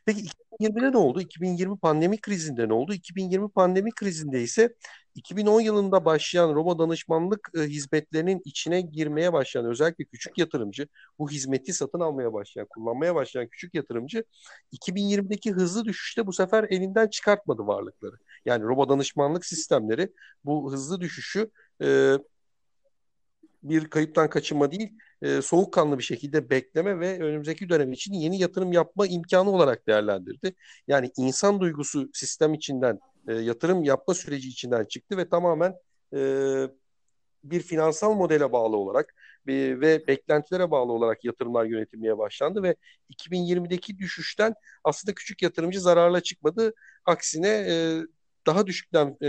Peki 0.06 0.20
2020'de 0.60 0.92
ne 0.92 0.96
oldu? 0.96 1.20
2020 1.20 1.78
pandemi 1.78 2.20
krizinde 2.20 2.68
ne 2.68 2.72
oldu? 2.72 2.94
2020 2.94 3.50
pandemi 3.50 3.90
krizinde 3.90 4.42
ise 4.42 4.74
2010 5.14 5.60
yılında 5.60 6.04
başlayan 6.04 6.54
Roma 6.54 6.78
danışmanlık 6.78 7.50
e, 7.56 7.60
hizmetlerinin 7.60 8.42
içine 8.44 8.80
girmeye 8.80 9.32
başlayan 9.32 9.66
özellikle 9.66 10.04
küçük 10.04 10.38
yatırımcı, 10.38 10.88
bu 11.18 11.30
hizmeti 11.30 11.72
satın 11.72 12.00
almaya 12.00 12.32
başlayan, 12.32 12.66
kullanmaya 12.70 13.14
başlayan 13.14 13.48
küçük 13.48 13.74
yatırımcı 13.74 14.24
2020'deki 14.72 15.52
hızlı 15.52 15.84
düşüşte 15.84 16.26
bu 16.26 16.32
sefer 16.32 16.66
elinden 16.70 17.08
çıkartmadı 17.08 17.66
varlıkları. 17.66 18.16
Yani 18.44 18.62
Roma 18.64 18.88
danışmanlık 18.88 19.44
sistemleri 19.44 20.12
bu 20.44 20.72
hızlı 20.72 21.00
düşüşü 21.00 21.50
e, 21.82 22.16
bir 23.62 23.90
kayıptan 23.90 24.30
kaçınma 24.30 24.72
değil, 24.72 24.92
e, 25.22 25.42
soğukkanlı 25.42 25.98
bir 25.98 26.02
şekilde 26.04 26.50
bekleme 26.50 27.00
ve 27.00 27.18
önümüzdeki 27.20 27.68
dönem 27.68 27.92
için 27.92 28.12
yeni 28.14 28.38
yatırım 28.38 28.72
yapma 28.72 29.06
imkanı 29.06 29.50
olarak 29.50 29.86
değerlendirdi. 29.86 30.54
Yani 30.88 31.10
insan 31.16 31.60
duygusu 31.60 32.10
sistem 32.12 32.54
içinden, 32.54 32.98
e, 33.28 33.34
yatırım 33.34 33.84
yapma 33.84 34.14
süreci 34.14 34.48
içinden 34.48 34.84
çıktı 34.84 35.16
ve 35.16 35.28
tamamen 35.28 35.74
e, 36.14 36.18
bir 37.44 37.60
finansal 37.60 38.14
modele 38.14 38.52
bağlı 38.52 38.76
olarak 38.76 39.14
e, 39.48 39.80
ve 39.80 40.06
beklentilere 40.06 40.70
bağlı 40.70 40.92
olarak 40.92 41.24
yatırımlar 41.24 41.64
yönetilmeye 41.64 42.18
başlandı 42.18 42.62
ve 42.62 42.76
2020'deki 43.08 43.98
düşüşten 43.98 44.54
aslında 44.84 45.14
küçük 45.14 45.42
yatırımcı 45.42 45.80
zararla 45.80 46.20
çıkmadı. 46.20 46.74
Aksine 47.04 47.48
e, 47.48 48.00
daha 48.46 48.66
düşükten 48.66 49.16
e, 49.22 49.26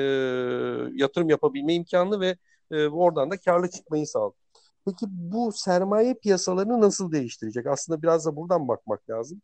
yatırım 0.94 1.30
yapabilme 1.30 1.74
imkanı 1.74 2.20
ve 2.20 2.38
e, 2.72 2.88
oradan 2.88 3.32
da 3.32 3.38
karlı 3.38 3.70
çıkmayı 3.70 4.08
sağladı. 4.08 4.41
Peki 4.86 5.06
bu 5.10 5.52
sermaye 5.52 6.14
piyasalarını 6.14 6.82
nasıl 6.82 7.12
değiştirecek? 7.12 7.68
Aslında 7.68 8.02
biraz 8.02 8.26
da 8.26 8.36
buradan 8.36 8.68
bakmak 8.68 9.10
lazım. 9.10 9.42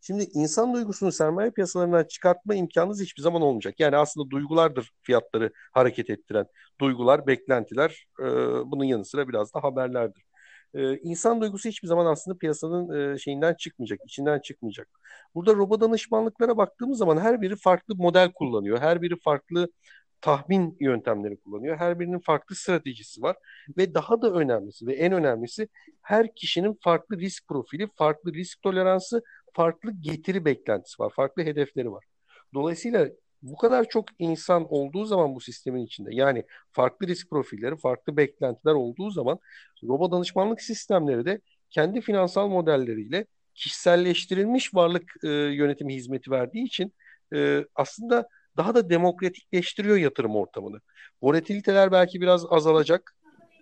Şimdi 0.00 0.24
insan 0.34 0.74
duygusunu 0.74 1.12
sermaye 1.12 1.50
piyasalarından 1.50 2.04
çıkartma 2.04 2.54
imkanınız 2.54 3.00
hiçbir 3.00 3.22
zaman 3.22 3.42
olmayacak. 3.42 3.80
Yani 3.80 3.96
aslında 3.96 4.30
duygulardır 4.30 4.90
fiyatları 5.02 5.52
hareket 5.72 6.10
ettiren. 6.10 6.46
Duygular, 6.80 7.26
beklentiler, 7.26 8.06
e, 8.20 8.24
bunun 8.70 8.84
yanı 8.84 9.04
sıra 9.04 9.28
biraz 9.28 9.54
da 9.54 9.62
haberlerdir. 9.62 10.24
E, 10.74 10.98
insan 10.98 11.40
duygusu 11.40 11.68
hiçbir 11.68 11.88
zaman 11.88 12.06
aslında 12.06 12.38
piyasanın 12.38 13.14
e, 13.14 13.18
şeyinden 13.18 13.54
çıkmayacak, 13.54 14.00
içinden 14.04 14.40
çıkmayacak. 14.40 14.88
Burada 15.34 15.54
robot 15.54 15.80
danışmanlıklara 15.80 16.56
baktığımız 16.56 16.98
zaman 16.98 17.16
her 17.18 17.40
biri 17.42 17.56
farklı 17.56 17.96
model 17.96 18.32
kullanıyor. 18.32 18.80
Her 18.80 19.02
biri 19.02 19.16
farklı 19.24 19.68
tahmin 20.22 20.76
yöntemleri 20.80 21.36
kullanıyor. 21.36 21.76
Her 21.76 22.00
birinin 22.00 22.18
farklı 22.18 22.56
stratejisi 22.56 23.22
var 23.22 23.36
ve 23.76 23.94
daha 23.94 24.22
da 24.22 24.32
önemlisi 24.32 24.86
ve 24.86 24.94
en 24.94 25.12
önemlisi 25.12 25.68
her 26.02 26.34
kişinin 26.34 26.78
farklı 26.80 27.18
risk 27.18 27.48
profili, 27.48 27.88
farklı 27.94 28.34
risk 28.34 28.62
toleransı, 28.62 29.22
farklı 29.52 29.92
getiri 30.00 30.44
beklentisi 30.44 31.02
var, 31.02 31.12
farklı 31.16 31.42
hedefleri 31.42 31.92
var. 31.92 32.04
Dolayısıyla 32.54 33.08
bu 33.42 33.56
kadar 33.56 33.88
çok 33.88 34.04
insan 34.18 34.66
olduğu 34.72 35.04
zaman 35.04 35.34
bu 35.34 35.40
sistemin 35.40 35.86
içinde 35.86 36.10
yani 36.12 36.44
farklı 36.72 37.06
risk 37.06 37.30
profilleri, 37.30 37.76
farklı 37.76 38.16
beklentiler 38.16 38.74
olduğu 38.74 39.10
zaman 39.10 39.38
robot 39.84 40.12
danışmanlık 40.12 40.62
sistemleri 40.62 41.24
de 41.24 41.40
kendi 41.70 42.00
finansal 42.00 42.48
modelleriyle 42.48 43.26
kişiselleştirilmiş 43.54 44.74
varlık 44.74 45.14
e, 45.24 45.28
yönetimi 45.28 45.94
hizmeti 45.94 46.30
verdiği 46.30 46.64
için 46.64 46.94
e, 47.34 47.64
aslında 47.74 48.28
daha 48.56 48.74
da 48.74 48.90
demokratikleştiriyor 48.90 49.96
yatırım 49.96 50.36
ortamını. 50.36 50.80
Volatiliteler 51.22 51.92
belki 51.92 52.20
biraz 52.20 52.46
azalacak. 52.50 53.14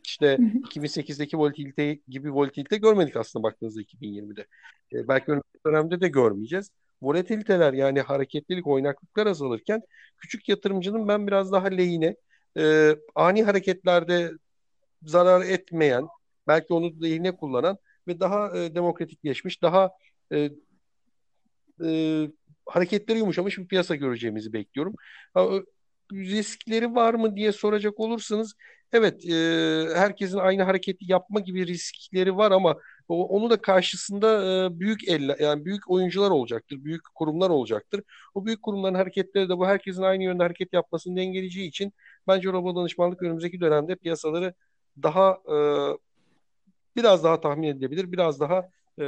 İşte 0.04 0.37
2008'deki 0.37 1.38
volatilite 1.38 1.99
gibi 2.09 2.32
volatilite 2.32 2.76
görmedik 2.76 3.16
aslında 3.16 3.42
baktığınızda 3.42 3.82
2020'de. 3.82 4.47
E, 4.92 5.09
belki 5.09 5.30
önümüzdeki 5.30 5.64
dönemde 5.66 6.00
de 6.00 6.09
görmeyeceğiz. 6.09 6.70
Volatiliteler 7.02 7.73
yani 7.73 8.00
hareketlilik, 8.00 8.66
oynaklıklar 8.66 9.26
azalırken 9.26 9.82
küçük 10.18 10.49
yatırımcının 10.49 11.09
ben 11.09 11.26
biraz 11.26 11.52
daha 11.52 11.66
lehine, 11.66 12.16
e, 12.59 12.97
ani 13.14 13.42
hareketlerde 13.42 14.30
zarar 15.02 15.42
etmeyen, 15.42 16.06
belki 16.47 16.75
onu 16.75 17.02
lehine 17.02 17.37
kullanan 17.37 17.78
ve 18.09 18.20
daha 18.20 18.59
e, 18.59 18.75
demokratikleşmiş, 18.75 19.62
daha 19.62 19.90
e, 20.32 20.50
e, 21.85 22.28
hareketleri 22.70 23.18
yumuşamış 23.18 23.58
bir 23.58 23.66
piyasa 23.66 23.94
göreceğimizi 23.96 24.52
bekliyorum. 24.52 24.94
riskleri 26.12 26.94
var 26.94 27.14
mı 27.14 27.36
diye 27.36 27.52
soracak 27.52 28.00
olursanız 28.00 28.54
evet 28.92 29.24
e, 29.30 29.34
herkesin 29.94 30.38
aynı 30.38 30.62
hareketi 30.62 31.04
yapma 31.12 31.40
gibi 31.40 31.66
riskleri 31.66 32.36
var 32.36 32.50
ama 32.50 32.76
onu 33.08 33.50
da 33.50 33.60
karşısında 33.62 34.28
e, 34.66 34.80
büyük 34.80 35.08
elle 35.08 35.36
yani 35.40 35.64
büyük 35.64 35.90
oyuncular 35.90 36.30
olacaktır, 36.30 36.84
büyük 36.84 37.02
kurumlar 37.14 37.50
olacaktır. 37.50 38.02
O 38.34 38.46
büyük 38.46 38.62
kurumların 38.62 38.94
hareketleri 38.94 39.48
de 39.48 39.58
bu 39.58 39.66
herkesin 39.66 40.02
aynı 40.02 40.22
yönde 40.24 40.42
hareket 40.42 40.72
yapmasını 40.72 41.16
dengeleyeceği 41.16 41.68
için 41.68 41.92
bence 42.28 42.52
robot 42.52 42.76
danışmanlık 42.76 43.22
önümüzdeki 43.22 43.60
dönemde 43.60 43.96
piyasaları 43.96 44.54
daha 45.02 45.30
e, 45.30 45.56
biraz 46.96 47.24
daha 47.24 47.40
tahmin 47.40 47.68
edilebilir, 47.68 48.12
biraz 48.12 48.40
daha 48.40 48.68
e, 49.00 49.04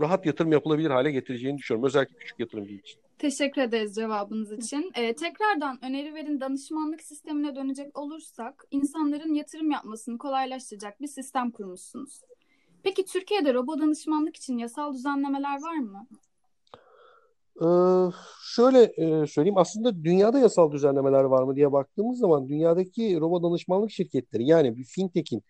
rahat 0.00 0.26
yatırım 0.26 0.52
yapılabilir 0.52 0.90
hale 0.90 1.10
getireceğini 1.10 1.58
düşünüyorum. 1.58 1.86
Özellikle 1.86 2.14
küçük 2.14 2.40
yatırımcı 2.40 2.74
için. 2.74 3.00
Teşekkür 3.18 3.62
ederiz 3.62 3.94
cevabınız 3.94 4.52
için. 4.52 4.92
Ee, 4.94 5.14
tekrardan 5.14 5.84
öneri 5.84 6.14
verin 6.14 6.40
danışmanlık 6.40 7.02
sistemine 7.02 7.56
dönecek 7.56 7.98
olursak 7.98 8.64
insanların 8.70 9.34
yatırım 9.34 9.70
yapmasını 9.70 10.18
kolaylaştıracak 10.18 11.00
bir 11.00 11.06
sistem 11.06 11.50
kurmuşsunuz. 11.50 12.20
Peki 12.82 13.04
Türkiye'de 13.04 13.54
robot 13.54 13.80
danışmanlık 13.80 14.36
için 14.36 14.58
yasal 14.58 14.94
düzenlemeler 14.94 15.62
var 15.62 15.76
mı? 15.76 16.06
Ee, 17.60 17.66
şöyle 18.54 18.82
e, 18.82 19.26
söyleyeyim 19.26 19.58
aslında 19.58 20.04
dünyada 20.04 20.38
yasal 20.38 20.72
düzenlemeler 20.72 21.24
var 21.24 21.42
mı 21.42 21.56
diye 21.56 21.72
baktığımız 21.72 22.18
zaman 22.18 22.48
dünyadaki 22.48 23.20
robot 23.20 23.42
danışmanlık 23.44 23.90
şirketleri 23.90 24.46
yani 24.46 24.76
bir 24.76 24.84
fintech'in 24.84 25.42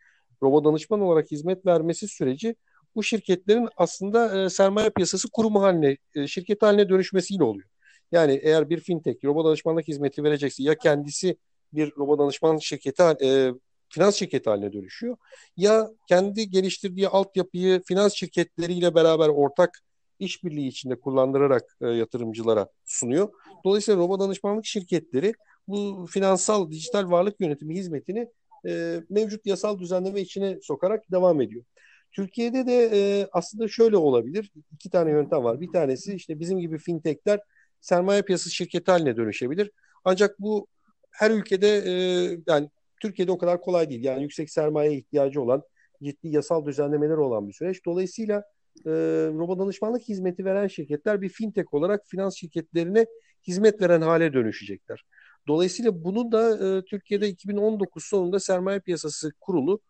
robot 0.43 0.65
danışman 0.65 1.01
olarak 1.01 1.31
hizmet 1.31 1.67
vermesi 1.67 2.09
süreci 2.09 2.57
bu 2.97 3.03
şirketlerin 3.03 3.69
aslında 3.77 4.45
e, 4.45 4.51
sermaye 4.51 4.91
piyasası 4.91 5.31
kurumu 5.31 5.63
haline, 5.63 5.97
e, 6.15 6.27
şirket 6.27 6.63
haline 6.63 6.89
dönüşmesiyle 6.89 7.45
oluyor. 7.45 7.69
Yani 8.13 8.41
eğer 8.43 8.71
bir 8.71 8.81
fintech 8.81 9.25
robot 9.25 9.47
danışmanlık 9.47 9.89
hizmeti 9.89 10.25
verecekse 10.25 10.63
ya 10.63 10.75
kendisi 10.75 11.37
bir 11.73 11.93
robot 11.97 12.19
danışman 12.19 12.59
şirketi, 12.59 13.03
e, 13.03 13.53
finans 13.89 14.17
şirketi 14.17 14.51
haline 14.51 14.73
dönüşüyor 14.73 15.17
ya 15.57 15.91
kendi 16.09 16.51
geliştirdiği 16.51 17.09
altyapıyı 17.09 17.83
finans 17.83 18.15
şirketleriyle 18.15 18.95
beraber 18.95 19.29
ortak 19.29 19.81
işbirliği 20.19 20.69
içinde 20.69 21.01
kullandırarak 21.01 21.77
e, 21.81 21.87
yatırımcılara 21.87 22.69
sunuyor. 22.85 23.29
Dolayısıyla 23.65 24.01
robo 24.01 24.21
danışmanlık 24.21 24.67
şirketleri 24.67 25.35
bu 25.69 26.07
finansal 26.11 26.71
dijital 26.71 27.11
varlık 27.11 27.41
yönetimi 27.41 27.75
hizmetini 27.75 28.29
e, 28.67 29.01
mevcut 29.11 29.47
yasal 29.47 29.79
düzenleme 29.79 30.21
içine 30.21 30.59
sokarak 30.63 31.11
devam 31.13 31.41
ediyor. 31.41 31.65
Türkiye'de 32.15 32.67
de 32.67 32.91
e, 32.93 33.29
aslında 33.33 33.69
şöyle 33.69 33.97
olabilir. 33.97 34.53
İki 34.73 34.91
tane 34.91 35.11
yöntem 35.11 35.45
var. 35.45 35.61
Bir 35.61 35.73
tanesi 35.73 36.15
işte 36.15 36.41
bizim 36.41 36.59
gibi 36.59 36.79
fintechler 36.79 37.41
sermaye 37.81 38.23
piyasası 38.23 38.51
şirketi 38.51 38.91
haline 38.91 39.17
dönüşebilir. 39.17 39.71
Ancak 40.05 40.41
bu 40.41 40.67
her 41.11 41.31
ülkede 41.31 41.69
e, 41.87 41.93
yani 42.47 42.71
Türkiye'de 43.01 43.33
o 43.33 43.39
kadar 43.39 43.61
kolay 43.61 43.91
değil. 43.91 44.05
Yani 44.05 44.23
yüksek 44.23 44.51
sermaye 44.51 44.93
ihtiyacı 44.97 45.43
olan, 45.43 45.63
ciddi 46.03 46.29
yasal 46.29 46.67
düzenlemeleri 46.67 47.19
olan 47.19 47.49
bir 47.49 47.53
süreç. 47.53 47.85
Dolayısıyla 47.87 48.45
e, 48.87 48.91
robot 49.35 49.59
danışmanlık 49.59 50.03
hizmeti 50.03 50.45
veren 50.45 50.67
şirketler 50.67 51.23
bir 51.23 51.29
fintech 51.29 51.75
olarak 51.75 52.03
finans 52.07 52.37
şirketlerine 52.37 53.07
hizmet 53.47 53.83
veren 53.83 54.01
hale 54.01 54.33
dönüşecekler. 54.33 55.05
Dolayısıyla 55.49 56.05
bunu 56.05 56.33
da 56.33 56.69
e, 56.69 56.85
Türkiye'de 56.85 57.29
2019 57.29 58.05
sonunda 58.05 58.41
Sermaye 58.41 58.81
Piyasası 58.81 59.33
Kurulu 59.41 59.81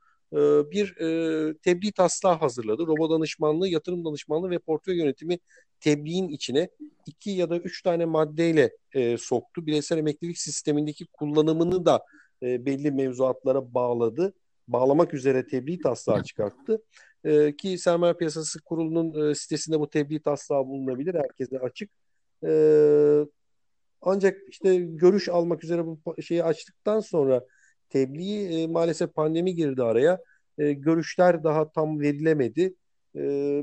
bir 0.71 0.97
e, 1.01 1.59
tebliğ 1.59 1.93
taslağı 1.93 2.35
hazırladı. 2.35 2.87
Robo 2.87 3.11
danışmanlığı, 3.11 3.69
yatırım 3.69 4.05
danışmanlığı 4.05 4.51
ve 4.51 4.59
portföy 4.59 4.99
yönetimi 4.99 5.39
tebliğin 5.81 6.29
içine 6.29 6.69
iki 7.07 7.31
ya 7.31 7.51
da 7.51 7.59
üç 7.59 7.83
tane 7.83 8.05
maddeyle 8.05 8.77
e, 8.93 9.19
soktu. 9.19 9.67
Bireysel 9.67 9.99
emeklilik 9.99 10.39
sistemindeki 10.39 11.07
kullanımını 11.07 11.87
da 11.87 12.05
e, 12.43 12.67
belli 12.67 12.91
mevzuatlara 12.91 13.75
bağladı. 13.75 14.35
Bağlamak 14.69 15.15
üzere 15.15 15.47
tebliğ 15.47 15.79
taslağı 15.79 16.23
çıkarttı. 16.23 16.83
E, 17.25 17.57
ki 17.57 17.79
Sermaye 17.79 18.15
Piyasası 18.15 18.63
Kurulu'nun 18.63 19.31
e, 19.31 19.35
sitesinde 19.35 19.81
bu 19.81 19.91
tebliğ 19.91 20.23
taslağı 20.23 20.67
bulunabilir. 20.67 21.15
Herkese 21.15 21.59
açık. 21.59 21.91
E, 22.45 22.51
ancak 24.03 24.37
işte 24.49 24.77
görüş 24.77 25.29
almak 25.29 25.65
üzere 25.65 25.87
bu 25.87 26.23
şeyi 26.23 26.45
açtıktan 26.45 27.01
sonra 27.01 27.45
tebliğ 27.95 28.63
e, 28.63 28.67
maalesef 28.67 29.15
pandemi 29.15 29.55
girdi 29.55 29.83
araya. 29.83 30.19
E, 30.59 30.73
görüşler 30.73 31.45
daha 31.45 31.73
tam 31.73 32.01
verilemedi. 32.01 32.75
E, 33.17 33.21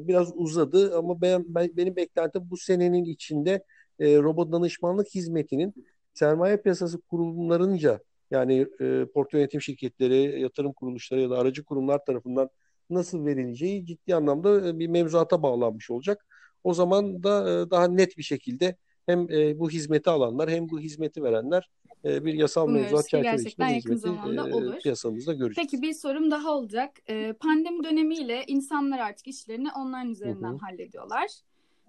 biraz 0.08 0.32
uzadı 0.36 0.98
ama 0.98 1.22
ben, 1.22 1.46
ben 1.48 1.78
benim 1.78 1.96
beklentim 1.96 2.42
bu 2.46 2.58
senenin 2.58 3.04
içinde 3.06 3.64
e, 4.00 4.18
robot 4.18 4.52
danışmanlık 4.52 5.08
hizmetinin 5.16 5.74
sermaye 6.14 6.58
piyasası 6.58 7.02
kurumlarınca 7.02 8.00
yani 8.32 8.68
e, 8.82 9.06
portföy 9.14 9.40
yönetim 9.40 9.62
şirketleri, 9.62 10.42
yatırım 10.42 10.74
kuruluşları 10.74 11.22
ya 11.22 11.30
da 11.30 11.38
aracı 11.38 11.64
kurumlar 11.64 12.06
tarafından 12.06 12.50
nasıl 12.90 13.26
verileceği 13.26 13.86
ciddi 13.86 14.16
anlamda 14.16 14.70
e, 14.70 14.80
bir 14.80 14.88
mevzuata 14.88 15.44
bağlanmış 15.44 15.92
olacak. 15.92 16.26
O 16.64 16.74
zaman 16.74 17.24
da 17.24 17.62
e, 17.62 17.72
daha 17.72 17.88
net 17.88 18.18
bir 18.18 18.24
şekilde 18.24 18.76
hem 19.06 19.32
e, 19.32 19.60
bu 19.60 19.70
hizmeti 19.70 20.10
alanlar 20.10 20.50
hem 20.50 20.70
bu 20.70 20.80
hizmeti 20.80 21.24
verenler 21.24 21.70
e, 22.06 22.26
bir 22.26 22.34
yasal 22.34 22.68
Umuyoruz 22.68 22.84
mevzuat 22.92 23.10
çerçevesinde 23.10 23.44
gerçekten 23.44 23.68
yakın 23.68 23.94
hizmeti 23.94 24.16
zamanda 24.16 24.50
e, 24.50 24.54
olur. 24.54 24.80
piyasamızda 24.80 25.34
göreceğiz. 25.34 25.70
Peki 25.72 25.82
bir 25.82 25.94
sorum 25.94 26.32
daha 26.32 26.52
olacak. 26.52 26.92
Ee, 27.10 27.34
pandemi 27.40 27.84
dönemiyle 27.84 28.44
insanlar 28.48 29.00
artık 29.00 29.28
işlerini 29.28 29.72
online 29.72 30.12
üzerinden 30.12 30.52
Hı 30.52 30.54
hı. 30.54 30.58
hallediyorlar. 30.58 31.28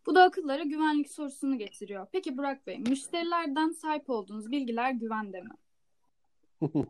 Bu 0.07 0.15
da 0.15 0.23
akıllara 0.23 0.63
güvenlik 0.63 1.11
sorusunu 1.11 1.59
getiriyor. 1.59 2.07
Peki 2.13 2.39
Burak 2.39 2.67
Bey, 2.67 2.79
müşterilerden 2.79 3.71
sahip 3.71 4.11
olduğunuz 4.11 4.51
bilgiler 4.51 4.91
güvende 4.91 5.41
mi? 5.41 5.51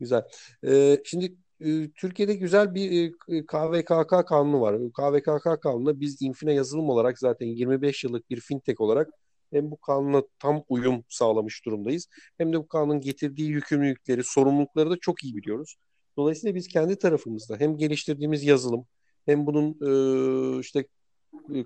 Güzel. 0.00 0.22
Ee, 0.66 1.00
şimdi 1.04 1.34
e, 1.60 1.90
Türkiye'de 1.90 2.34
güzel 2.34 2.74
bir 2.74 3.12
e, 3.28 3.46
KVKK 3.46 4.28
kanunu 4.28 4.60
var. 4.60 4.76
KVKK 4.92 5.62
kanunu 5.62 6.00
biz 6.00 6.22
Infine 6.22 6.54
yazılım 6.54 6.88
olarak 6.90 7.18
zaten 7.18 7.46
25 7.46 8.04
yıllık 8.04 8.30
bir 8.30 8.40
fintech 8.40 8.80
olarak 8.80 9.10
hem 9.52 9.70
bu 9.70 9.76
kanuna 9.76 10.22
tam 10.38 10.64
uyum 10.68 11.04
sağlamış 11.08 11.64
durumdayız. 11.64 12.06
Hem 12.38 12.52
de 12.52 12.58
bu 12.58 12.68
kanunun 12.68 13.00
getirdiği 13.00 13.50
yükümlülükleri, 13.50 14.24
sorumlulukları 14.24 14.90
da 14.90 14.96
çok 15.00 15.24
iyi 15.24 15.36
biliyoruz. 15.36 15.76
Dolayısıyla 16.16 16.54
biz 16.54 16.68
kendi 16.68 16.98
tarafımızda 16.98 17.56
hem 17.56 17.76
geliştirdiğimiz 17.76 18.44
yazılım 18.44 18.86
hem 19.26 19.46
bunun 19.46 19.70
e, 19.82 20.60
işte 20.60 20.86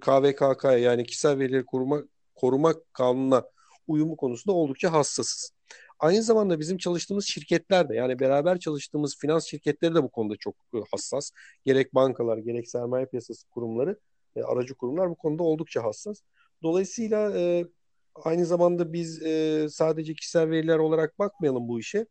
KVKK'ya 0.01 0.79
yani 0.79 1.05
kişisel 1.05 1.39
verileri 1.39 1.65
koruma 1.65 2.03
koruma 2.35 2.75
kanununa 2.93 3.45
uyumu 3.87 4.17
konusunda 4.17 4.57
oldukça 4.57 4.93
hassasız. 4.93 5.53
Aynı 5.99 6.23
zamanda 6.23 6.61
bizim 6.61 6.79
çalıştığımız 6.79 7.25
şirketler 7.27 7.89
de 7.89 7.95
yani 7.95 8.21
beraber 8.21 8.59
çalıştığımız 8.59 9.17
finans 9.19 9.47
şirketleri 9.47 9.95
de 9.95 10.03
bu 10.03 10.09
konuda 10.09 10.37
çok 10.37 10.55
e, 10.75 10.79
hassas. 10.91 11.31
Gerek 11.65 11.95
bankalar 11.95 12.39
gerek 12.39 12.71
sermaye 12.71 13.07
piyasası 13.07 13.49
kurumları, 13.49 13.99
e, 14.37 14.43
aracı 14.43 14.75
kurumlar 14.75 15.11
bu 15.11 15.15
konuda 15.15 15.43
oldukça 15.43 15.85
hassas. 15.85 16.21
Dolayısıyla 16.63 17.39
e, 17.39 17.67
aynı 18.15 18.47
zamanda 18.47 18.93
biz 18.93 19.23
e, 19.23 19.67
sadece 19.71 20.15
kişisel 20.15 20.51
veriler 20.51 20.79
olarak 20.79 21.19
bakmayalım 21.19 21.69
bu 21.69 21.81
işe. 21.81 22.07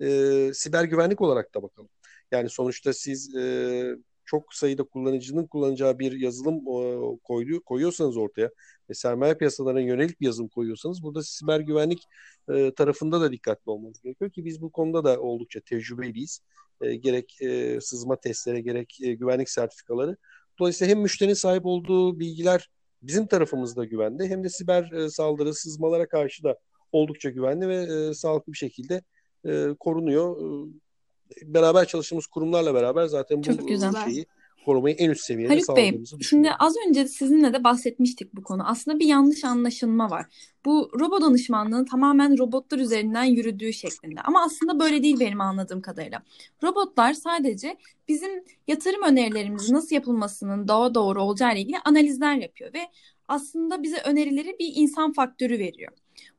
E, 0.00 0.50
siber 0.54 0.84
güvenlik 0.84 1.20
olarak 1.20 1.54
da 1.54 1.62
bakalım. 1.62 1.88
Yani 2.30 2.50
sonuçta 2.50 2.92
siz 2.92 3.36
e, 3.36 3.96
çok 4.24 4.54
sayıda 4.54 4.82
kullanıcının 4.82 5.46
kullanacağı 5.46 5.98
bir 5.98 6.12
yazılım 6.12 6.56
e, 6.56 7.18
koydu, 7.24 7.62
koyuyorsanız 7.64 8.16
ortaya 8.16 8.50
ve 8.90 8.94
sermaye 8.94 9.34
piyasalarına 9.34 9.80
yönelik 9.80 10.20
bir 10.20 10.26
yazılım 10.26 10.48
koyuyorsanız 10.48 11.02
burada 11.02 11.22
siber 11.22 11.60
güvenlik 11.60 12.02
e, 12.48 12.74
tarafında 12.74 13.20
da 13.20 13.32
dikkatli 13.32 13.70
olmanız 13.70 14.00
gerekiyor 14.02 14.30
ki 14.30 14.44
biz 14.44 14.62
bu 14.62 14.72
konuda 14.72 15.04
da 15.04 15.20
oldukça 15.20 15.60
tecrübeliyiz. 15.60 16.40
E, 16.80 16.94
gerek 16.96 17.42
e, 17.42 17.80
sızma 17.80 18.16
testleri 18.16 18.62
gerek 18.62 18.98
e, 19.02 19.14
güvenlik 19.14 19.50
sertifikaları. 19.50 20.16
Dolayısıyla 20.58 20.94
hem 20.94 21.00
müşterinin 21.02 21.34
sahip 21.34 21.66
olduğu 21.66 22.20
bilgiler 22.20 22.70
bizim 23.02 23.26
tarafımızda 23.26 23.84
güvende 23.84 24.28
hem 24.28 24.44
de 24.44 24.48
siber 24.48 24.92
e, 24.92 25.10
saldırı 25.10 25.54
sızmalara 25.54 26.08
karşı 26.08 26.44
da 26.44 26.58
oldukça 26.92 27.30
güvenli 27.30 27.68
ve 27.68 27.76
e, 27.76 28.14
sağlıklı 28.14 28.52
bir 28.52 28.58
şekilde 28.58 29.02
e, 29.46 29.68
korunuyor. 29.80 30.36
E, 30.36 31.54
beraber 31.54 31.84
çalıştığımız 31.84 32.26
kurumlarla 32.26 32.74
beraber 32.74 33.06
zaten 33.06 33.38
bu 33.38 33.42
Çok 33.42 33.68
güzel. 33.68 34.04
şeyi 34.04 34.26
korumayı 34.64 34.94
en 34.94 35.10
üst 35.10 35.24
seviyede 35.24 35.52
Haluk 35.52 35.76
Bey, 35.76 36.00
şimdi 36.20 36.50
az 36.58 36.74
önce 36.88 37.08
sizinle 37.08 37.52
de 37.52 37.64
bahsetmiştik 37.64 38.34
bu 38.34 38.42
konu. 38.42 38.62
Aslında 38.68 38.98
bir 38.98 39.06
yanlış 39.06 39.44
anlaşılma 39.44 40.10
var. 40.10 40.26
Bu 40.64 40.90
robot 41.00 41.22
danışmanlığın 41.22 41.84
tamamen 41.84 42.38
robotlar 42.38 42.78
üzerinden 42.78 43.24
yürüdüğü 43.24 43.72
şeklinde. 43.72 44.20
Ama 44.20 44.44
aslında 44.44 44.80
böyle 44.80 45.02
değil 45.02 45.20
benim 45.20 45.40
anladığım 45.40 45.80
kadarıyla. 45.80 46.22
Robotlar 46.62 47.12
sadece 47.12 47.76
bizim 48.08 48.44
yatırım 48.68 49.02
önerilerimizi 49.02 49.74
nasıl 49.74 49.94
yapılmasının 49.94 50.68
daha 50.68 50.94
doğru 50.94 51.22
olacağı 51.22 51.52
ile 51.52 51.60
ilgili 51.60 51.78
analizler 51.84 52.34
yapıyor 52.34 52.74
ve 52.74 52.80
aslında 53.28 53.82
bize 53.82 53.96
önerileri 54.04 54.56
bir 54.58 54.72
insan 54.74 55.12
faktörü 55.12 55.58
veriyor. 55.58 55.92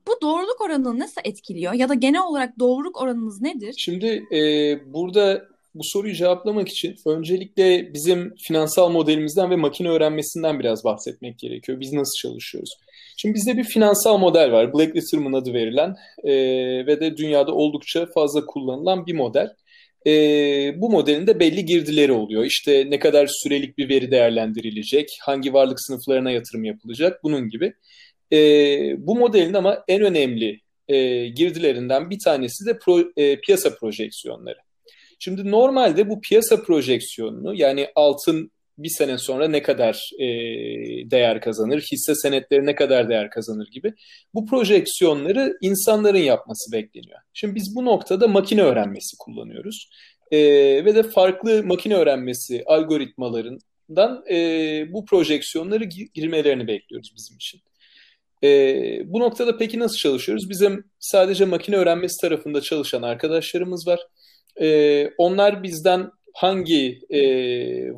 Bu 0.08 0.12
doğruluk 0.22 0.62
oranını 0.62 1.00
nasıl 1.00 1.22
etkiliyor 1.24 1.74
ya 1.74 1.90
da 1.90 1.94
genel 1.94 2.22
olarak 2.22 2.60
doğruluk 2.60 3.02
oranınız 3.02 3.42
nedir? 3.42 3.76
Şimdi 3.78 4.08
e, 4.32 4.40
burada 4.94 5.53
bu 5.76 5.82
soruyu 5.84 6.14
cevaplamak 6.14 6.70
için 6.70 6.96
öncelikle 7.06 7.94
bizim 7.94 8.34
finansal 8.48 8.90
modelimizden 8.90 9.50
ve 9.50 9.56
makine 9.56 9.90
öğrenmesinden 9.90 10.60
biraz 10.60 10.84
bahsetmek 10.84 11.40
gerekiyor. 11.40 11.80
Biz 11.80 11.94
nasıl 11.94 12.18
çalışıyoruz? 12.22 12.70
Şimdi 13.18 13.36
bizde 13.36 13.58
bir 13.58 13.64
finansal 13.64 14.18
model 14.18 14.52
var. 14.52 14.74
Black 14.74 14.96
Litterman 14.96 15.34
adı 15.34 15.54
verilen 15.54 15.96
e, 16.24 16.34
ve 16.88 17.00
de 17.00 17.18
dünyada 17.18 17.52
oldukça 17.54 18.06
fazla 18.14 18.46
kullanılan 18.46 19.06
bir 19.06 19.14
model. 19.14 19.50
E, 20.08 20.12
bu 20.82 20.90
modelin 20.90 21.28
de 21.28 21.40
belli 21.40 21.66
girdileri 21.66 22.12
oluyor. 22.12 22.46
İşte 22.46 22.86
ne 22.90 23.00
kadar 23.00 23.28
sürelik 23.44 23.78
bir 23.78 23.90
veri 23.90 24.12
değerlendirilecek, 24.12 25.10
hangi 25.22 25.54
varlık 25.54 25.82
sınıflarına 25.82 26.32
yatırım 26.32 26.64
yapılacak, 26.64 27.24
bunun 27.24 27.50
gibi. 27.50 27.74
E, 28.34 28.38
bu 28.98 29.16
modelin 29.16 29.54
ama 29.54 29.84
en 29.88 30.02
önemli 30.02 30.60
e, 30.88 31.28
girdilerinden 31.28 32.10
bir 32.10 32.20
tanesi 32.26 32.66
de 32.66 32.80
pro, 32.80 33.04
e, 33.18 33.40
piyasa 33.40 33.76
projeksiyonları. 33.76 34.58
Şimdi 35.24 35.52
normalde 35.52 36.10
bu 36.10 36.22
piyasa 36.22 36.64
projeksiyonunu 36.64 37.56
yani 37.56 37.88
altın 37.96 38.52
bir 38.78 38.90
sene 38.90 39.18
sonra 39.18 39.48
ne 39.48 39.62
kadar 39.62 40.12
e, 40.20 40.26
değer 41.12 41.42
kazanır, 41.42 41.82
hisse 41.92 42.16
senetleri 42.16 42.66
ne 42.66 42.76
kadar 42.76 43.10
değer 43.10 43.30
kazanır 43.30 43.68
gibi 43.72 43.94
bu 44.34 44.46
projeksiyonları 44.46 45.58
insanların 45.62 46.18
yapması 46.18 46.72
bekleniyor. 46.72 47.20
Şimdi 47.34 47.56
biz 47.56 47.76
bu 47.76 47.86
noktada 47.86 48.28
makine 48.28 48.64
öğrenmesi 48.64 49.18
kullanıyoruz 49.20 49.90
e, 50.32 50.40
ve 50.86 50.96
de 50.96 51.04
farklı 51.04 51.64
makine 51.64 51.96
öğrenmesi 51.96 52.64
algoritmalarından 52.66 54.26
e, 54.30 54.38
bu 54.94 55.06
projeksiyonları 55.06 55.84
girmelerini 56.14 56.68
bekliyoruz 56.68 57.14
bizim 57.18 57.36
için. 57.36 57.62
E, 58.44 58.50
bu 59.06 59.20
noktada 59.20 59.58
peki 59.58 59.80
nasıl 59.80 59.98
çalışıyoruz? 59.98 60.50
Bizim 60.50 60.84
sadece 61.00 61.46
makine 61.46 61.76
öğrenmesi 61.76 62.22
tarafında 62.22 62.62
çalışan 62.62 63.02
arkadaşlarımız 63.02 63.88
var. 63.88 64.00
E, 64.62 65.08
onlar 65.18 65.64
bizden 65.64 66.12
hangi 66.34 67.00
e, 67.10 67.20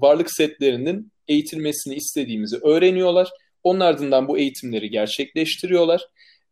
varlık 0.02 0.32
setlerinin 0.32 1.12
eğitilmesini 1.28 1.96
istediğimizi 1.96 2.58
öğreniyorlar. 2.58 3.30
Onun 3.64 3.80
ardından 3.80 4.28
bu 4.28 4.38
eğitimleri 4.38 4.90
gerçekleştiriyorlar. 4.90 6.02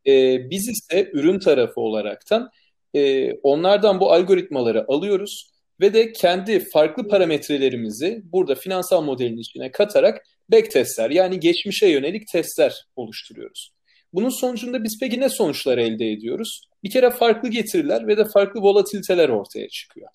E, 0.08 0.40
biz 0.50 0.70
ise 0.70 1.10
ürün 1.14 1.40
tarafı 1.40 1.82
olaraktan 1.82 2.50
e, 2.94 3.34
onlardan 3.34 4.00
bu 4.00 4.12
algoritmaları 4.14 4.86
alıyoruz 4.88 5.52
ve 5.80 5.94
de 5.94 6.12
kendi 6.12 6.60
farklı 6.60 7.08
parametrelerimizi 7.08 8.22
burada 8.24 8.56
finansal 8.56 9.02
modelin 9.02 9.38
içine 9.38 9.72
katarak 9.72 10.26
back 10.50 10.72
testler 10.72 11.10
yani 11.10 11.40
geçmişe 11.40 11.88
yönelik 11.88 12.28
testler 12.28 12.86
oluşturuyoruz. 12.96 13.72
Bunun 14.14 14.30
sonucunda 14.30 14.84
biz 14.84 14.98
peki 15.00 15.20
ne 15.20 15.30
sonuçlar 15.30 15.78
elde 15.78 16.12
ediyoruz? 16.12 16.62
Bir 16.84 16.90
kere 16.90 17.10
farklı 17.10 17.50
getiriler 17.50 18.08
ve 18.08 18.18
de 18.18 18.26
farklı 18.26 18.62
volatiliteler 18.62 19.30
ortaya 19.30 19.70
çıkıyor. 19.70 20.10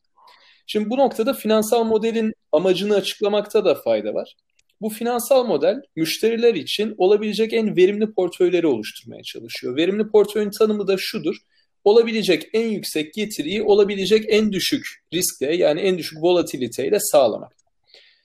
Şimdi 0.66 0.90
bu 0.90 0.96
noktada 0.96 1.34
finansal 1.34 1.84
modelin 1.84 2.32
amacını 2.52 2.94
açıklamakta 2.94 3.64
da 3.64 3.74
fayda 3.74 4.14
var. 4.14 4.34
Bu 4.80 4.88
finansal 4.88 5.46
model 5.46 5.82
müşteriler 5.96 6.54
için 6.54 6.94
olabilecek 6.98 7.52
en 7.52 7.76
verimli 7.76 8.12
portföyleri 8.12 8.66
oluşturmaya 8.66 9.22
çalışıyor. 9.22 9.76
Verimli 9.76 10.08
portföyün 10.08 10.50
tanımı 10.50 10.86
da 10.86 10.96
şudur. 10.98 11.36
Olabilecek 11.84 12.48
en 12.52 12.66
yüksek 12.66 13.14
getiriyi 13.14 13.62
olabilecek 13.62 14.24
en 14.28 14.52
düşük 14.52 14.86
riskle 15.14 15.56
yani 15.56 15.80
en 15.80 15.98
düşük 15.98 16.22
volatiliteyle 16.22 16.98
sağlamak. 17.00 17.52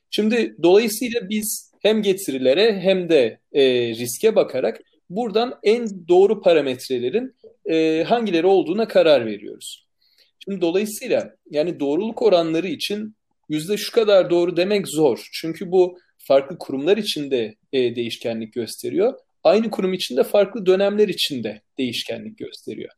Şimdi 0.09 0.55
dolayısıyla 0.63 1.29
biz 1.29 1.71
hem 1.81 2.01
getirilere 2.01 2.79
hem 2.79 3.09
de 3.09 3.39
e, 3.53 3.63
riske 3.89 4.35
bakarak 4.35 4.79
buradan 5.09 5.59
en 5.63 6.07
doğru 6.07 6.41
parametrelerin 6.41 7.35
e, 7.69 8.03
hangileri 8.03 8.47
olduğuna 8.47 8.87
karar 8.87 9.25
veriyoruz. 9.25 9.87
Şimdi 10.43 10.61
dolayısıyla 10.61 11.35
yani 11.49 11.79
doğruluk 11.79 12.21
oranları 12.21 12.67
için 12.67 13.15
yüzde 13.49 13.77
şu 13.77 13.91
kadar 13.91 14.29
doğru 14.29 14.57
demek 14.57 14.87
zor. 14.87 15.29
Çünkü 15.33 15.71
bu 15.71 15.97
farklı 16.17 16.57
kurumlar 16.57 16.97
içinde 16.97 17.55
e, 17.73 17.95
değişkenlik 17.95 18.53
gösteriyor. 18.53 19.13
Aynı 19.43 19.69
kurum 19.69 19.93
içinde 19.93 20.23
farklı 20.23 20.65
dönemler 20.65 21.07
içinde 21.07 21.61
değişkenlik 21.77 22.37
gösteriyor. 22.37 22.89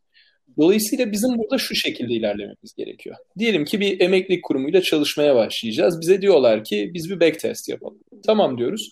Dolayısıyla 0.58 1.12
bizim 1.12 1.38
burada 1.38 1.58
şu 1.58 1.76
şekilde 1.76 2.14
ilerlememiz 2.14 2.74
gerekiyor. 2.78 3.16
Diyelim 3.40 3.66
ki 3.66 3.80
bir 3.80 4.00
emeklilik 4.00 4.44
kurumuyla 4.44 4.82
çalışmaya 4.82 5.36
başlayacağız. 5.36 6.02
Bize 6.02 6.22
diyorlar 6.22 6.64
ki 6.64 6.92
biz 6.94 7.10
bir 7.10 7.20
backtest 7.20 7.70
yapalım. 7.70 8.00
Tamam 8.26 8.58
diyoruz. 8.58 8.90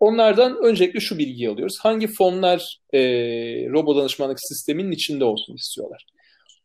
Onlardan 0.00 0.56
öncelikle 0.64 1.00
şu 1.00 1.18
bilgiyi 1.18 1.48
alıyoruz. 1.48 1.78
Hangi 1.80 2.06
fonlar 2.18 2.78
e, 2.92 3.00
robo 3.70 3.96
danışmanlık 3.96 4.38
sisteminin 4.40 4.90
içinde 4.90 5.24
olsun 5.24 5.54
istiyorlar. 5.54 6.06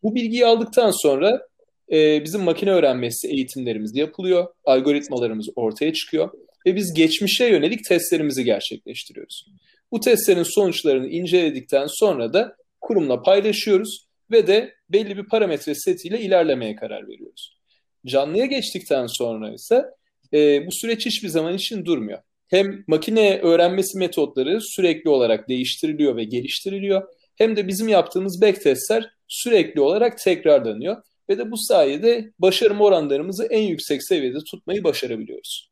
Bu 0.03 0.15
bilgiyi 0.15 0.45
aldıktan 0.45 0.91
sonra 0.91 1.47
e, 1.91 2.23
bizim 2.23 2.41
makine 2.41 2.71
öğrenmesi 2.71 3.27
eğitimlerimiz 3.27 3.95
yapılıyor. 3.95 4.47
Algoritmalarımız 4.65 5.49
ortaya 5.55 5.93
çıkıyor. 5.93 6.29
Ve 6.65 6.75
biz 6.75 6.93
geçmişe 6.93 7.45
yönelik 7.45 7.85
testlerimizi 7.85 8.43
gerçekleştiriyoruz. 8.43 9.45
Bu 9.91 9.99
testlerin 9.99 10.43
sonuçlarını 10.43 11.07
inceledikten 11.07 11.87
sonra 11.89 12.33
da 12.33 12.55
kurumla 12.81 13.21
paylaşıyoruz 13.21 14.07
ve 14.31 14.47
de 14.47 14.73
belli 14.89 15.17
bir 15.17 15.25
parametre 15.25 15.75
setiyle 15.75 16.19
ilerlemeye 16.19 16.75
karar 16.75 17.07
veriyoruz. 17.07 17.57
Canlıya 18.05 18.45
geçtikten 18.45 19.07
sonra 19.07 19.53
ise 19.53 19.85
e, 20.33 20.67
bu 20.67 20.71
süreç 20.71 21.05
hiçbir 21.05 21.27
zaman 21.27 21.55
için 21.55 21.85
durmuyor. 21.85 22.19
Hem 22.53 22.83
makine 22.87 23.39
öğrenmesi 23.39 23.97
metotları 23.97 24.61
sürekli 24.61 25.09
olarak 25.09 25.49
değiştiriliyor 25.49 26.15
ve 26.15 26.23
geliştiriliyor. 26.23 27.03
Hem 27.35 27.55
de 27.55 27.67
bizim 27.67 27.87
yaptığımız 27.87 28.41
backtestler 28.41 29.09
sürekli 29.27 29.81
olarak 29.81 30.17
tekrarlanıyor. 30.17 31.03
Ve 31.29 31.37
de 31.37 31.51
bu 31.51 31.57
sayede 31.57 32.33
başarım 32.39 32.81
oranlarımızı 32.81 33.45
en 33.45 33.61
yüksek 33.61 34.03
seviyede 34.03 34.37
tutmayı 34.51 34.83
başarabiliyoruz. 34.83 35.71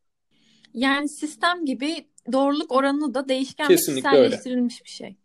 Yani 0.74 1.10
sistem 1.10 1.66
gibi 1.66 2.06
doğruluk 2.32 2.72
oranı 2.72 3.14
da 3.14 3.30
değişken 3.30 3.68
Kesinlikle 3.68 4.10
kişiselleştirilmiş 4.10 4.76
öyle. 4.76 4.86
bir 4.86 4.90
şey. 4.90 5.16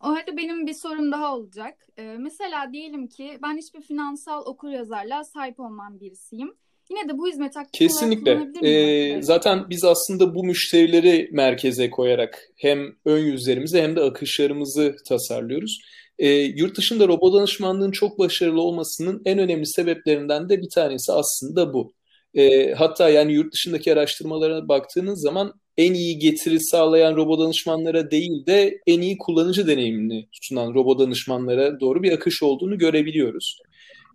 O 0.00 0.06
halde 0.06 0.36
benim 0.36 0.66
bir 0.66 0.74
sorum 0.74 1.12
daha 1.12 1.36
olacak. 1.36 1.86
Ee, 1.98 2.16
mesela 2.18 2.72
diyelim 2.72 3.08
ki 3.08 3.38
ben 3.42 3.56
hiçbir 3.56 3.80
finansal 3.80 4.46
okur 4.46 4.68
yazarlığa 4.68 5.24
sahip 5.24 5.60
olmam 5.60 6.00
birisiyim. 6.00 6.54
Yine 6.92 7.08
de 7.08 7.18
bu 7.18 7.28
hizmet 7.28 7.56
aktif 7.56 7.78
Kesinlikle. 7.78 8.40
Ee, 8.64 9.22
zaten 9.22 9.70
biz 9.70 9.84
aslında 9.84 10.34
bu 10.34 10.44
müşterileri 10.44 11.28
merkeze 11.32 11.90
koyarak 11.90 12.48
hem 12.56 12.94
ön 13.04 13.18
yüzlerimizi 13.18 13.82
hem 13.82 13.96
de 13.96 14.00
akışlarımızı 14.00 14.96
tasarlıyoruz. 15.08 15.78
Ee, 16.18 16.28
yurt 16.30 16.76
dışında 16.76 17.08
robot 17.08 17.34
danışmanlığın 17.34 17.90
çok 17.90 18.18
başarılı 18.18 18.62
olmasının 18.62 19.22
en 19.24 19.38
önemli 19.38 19.66
sebeplerinden 19.66 20.48
de 20.48 20.62
bir 20.62 20.68
tanesi 20.74 21.12
aslında 21.12 21.74
bu. 21.74 21.94
E, 22.34 22.72
hatta 22.72 23.08
yani 23.08 23.32
yurt 23.32 23.52
dışındaki 23.52 23.92
araştırmalara 23.92 24.68
baktığınız 24.68 25.22
zaman 25.22 25.52
en 25.76 25.94
iyi 25.94 26.18
getiri 26.18 26.60
sağlayan 26.60 27.16
robot 27.16 27.40
danışmanlara 27.40 28.10
değil 28.10 28.46
de 28.46 28.80
en 28.86 29.00
iyi 29.00 29.18
kullanıcı 29.18 29.66
deneyimini 29.66 30.28
sunan 30.42 30.74
robot 30.74 31.00
danışmanlara 31.00 31.80
doğru 31.80 32.02
bir 32.02 32.12
akış 32.12 32.42
olduğunu 32.42 32.78
görebiliyoruz. 32.78 33.58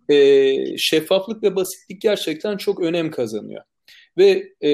E, 0.08 0.76
şeffaflık 0.78 1.42
ve 1.42 1.56
basitlik 1.56 2.00
gerçekten 2.00 2.56
çok 2.56 2.80
önem 2.80 3.10
kazanıyor. 3.10 3.62
Ve 4.18 4.52
e, 4.60 4.70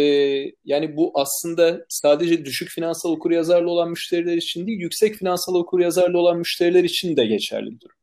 yani 0.65 0.97
bu 0.97 1.13
aslında 1.15 1.85
sadece 1.89 2.45
düşük 2.45 2.69
finansal 2.69 3.11
okuryazarlı 3.11 3.71
olan 3.71 3.91
müşteriler 3.91 4.37
için 4.37 4.67
değil, 4.67 4.79
yüksek 4.81 5.15
finansal 5.15 5.55
okuryazarlı 5.55 6.19
olan 6.19 6.39
müşteriler 6.39 6.85
için 6.85 7.17
de 7.17 7.27
geçerli 7.27 7.71
bir 7.71 7.81
durum. 7.81 7.97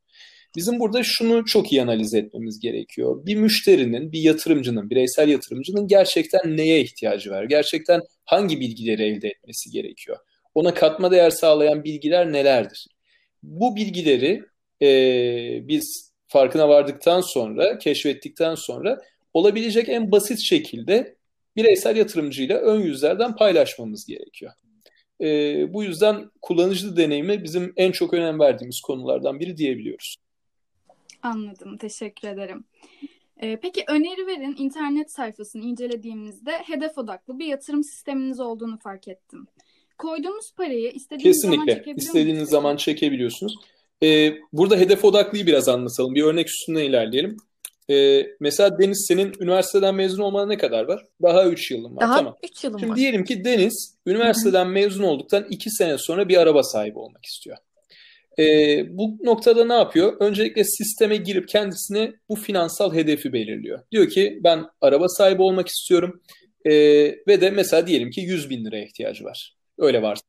Bizim 0.56 0.80
burada 0.80 1.02
şunu 1.02 1.44
çok 1.44 1.72
iyi 1.72 1.82
analiz 1.82 2.14
etmemiz 2.14 2.60
gerekiyor. 2.60 3.26
Bir 3.26 3.36
müşterinin, 3.36 4.12
bir 4.12 4.20
yatırımcının, 4.20 4.90
bireysel 4.90 5.28
yatırımcının 5.28 5.86
gerçekten 5.86 6.56
neye 6.56 6.80
ihtiyacı 6.80 7.30
var? 7.30 7.44
Gerçekten 7.44 8.00
hangi 8.24 8.60
bilgileri 8.60 9.02
elde 9.02 9.28
etmesi 9.28 9.70
gerekiyor? 9.70 10.16
Ona 10.54 10.74
katma 10.74 11.10
değer 11.10 11.30
sağlayan 11.30 11.84
bilgiler 11.84 12.32
nelerdir? 12.32 12.86
Bu 13.42 13.76
bilgileri 13.76 14.42
e, 14.82 14.88
biz 15.68 16.11
farkına 16.32 16.68
vardıktan 16.68 17.20
sonra, 17.20 17.78
keşfettikten 17.78 18.54
sonra 18.54 19.02
olabilecek 19.34 19.88
en 19.88 20.12
basit 20.12 20.38
şekilde 20.40 21.16
bireysel 21.56 21.96
yatırımcıyla 21.96 22.58
ön 22.58 22.80
yüzlerden 22.80 23.36
paylaşmamız 23.36 24.06
gerekiyor. 24.06 24.52
E, 25.20 25.26
bu 25.74 25.84
yüzden 25.84 26.30
kullanıcı 26.42 26.96
deneyimi 26.96 27.42
bizim 27.42 27.72
en 27.76 27.92
çok 27.92 28.14
önem 28.14 28.40
verdiğimiz 28.40 28.80
konulardan 28.80 29.40
biri 29.40 29.56
diyebiliyoruz. 29.56 30.16
Anladım. 31.22 31.76
Teşekkür 31.76 32.28
ederim. 32.28 32.64
Ee, 33.42 33.58
peki 33.62 33.84
öneri 33.88 34.26
verin 34.26 34.54
internet 34.58 35.12
sayfasını 35.12 35.64
incelediğimizde 35.64 36.52
hedef 36.52 36.98
odaklı 36.98 37.38
bir 37.38 37.46
yatırım 37.46 37.84
sisteminiz 37.84 38.40
olduğunu 38.40 38.78
fark 38.78 39.08
ettim. 39.08 39.46
Koyduğumuz 39.98 40.54
parayı 40.54 40.90
istediğiniz 40.90 41.36
Kesinlikle. 41.36 41.56
zaman 41.56 41.66
çekebiliyor 41.66 41.96
İstediğiniz 41.98 42.40
musunuz? 42.40 42.50
zaman 42.50 42.76
çekebiliyorsunuz. 42.76 43.54
Ee, 44.02 44.34
burada 44.52 44.76
hedef 44.76 45.04
odaklıyı 45.04 45.46
biraz 45.46 45.68
anlatalım. 45.68 46.14
Bir 46.14 46.22
örnek 46.22 46.48
üstünden 46.48 46.84
ilerleyelim. 46.84 47.36
Ee, 47.90 48.26
mesela 48.40 48.78
Deniz 48.78 49.04
senin 49.08 49.32
üniversiteden 49.40 49.94
mezun 49.94 50.22
olmana 50.22 50.46
ne 50.46 50.58
kadar 50.58 50.84
var? 50.84 51.06
Daha 51.22 51.46
3 51.46 51.70
yılın 51.70 51.96
var. 51.96 52.00
Daha 52.00 52.16
tamam. 52.16 52.36
3 52.42 52.64
yılım 52.64 52.78
Şimdi 52.78 52.90
var. 52.90 52.96
diyelim 52.96 53.24
ki 53.24 53.44
Deniz 53.44 53.96
üniversiteden 54.06 54.68
mezun 54.68 55.04
olduktan 55.04 55.46
2 55.50 55.70
sene 55.70 55.98
sonra 55.98 56.28
bir 56.28 56.36
araba 56.36 56.62
sahibi 56.62 56.98
olmak 56.98 57.24
istiyor. 57.24 57.56
E, 58.38 58.44
bu 58.98 59.16
noktada 59.22 59.64
ne 59.64 59.74
yapıyor? 59.74 60.16
Öncelikle 60.20 60.64
sisteme 60.64 61.16
girip 61.16 61.48
kendisine 61.48 62.12
bu 62.28 62.36
finansal 62.36 62.94
hedefi 62.94 63.32
belirliyor. 63.32 63.80
Diyor 63.92 64.08
ki 64.08 64.40
ben 64.44 64.64
araba 64.80 65.08
sahibi 65.08 65.42
olmak 65.42 65.68
istiyorum 65.68 66.22
e, 66.64 66.72
ve 67.28 67.40
de 67.40 67.50
mesela 67.50 67.86
diyelim 67.86 68.10
ki 68.10 68.20
100 68.20 68.50
bin 68.50 68.64
liraya 68.64 68.84
ihtiyacı 68.84 69.24
var. 69.24 69.56
Öyle 69.78 70.02
varsa. 70.02 70.22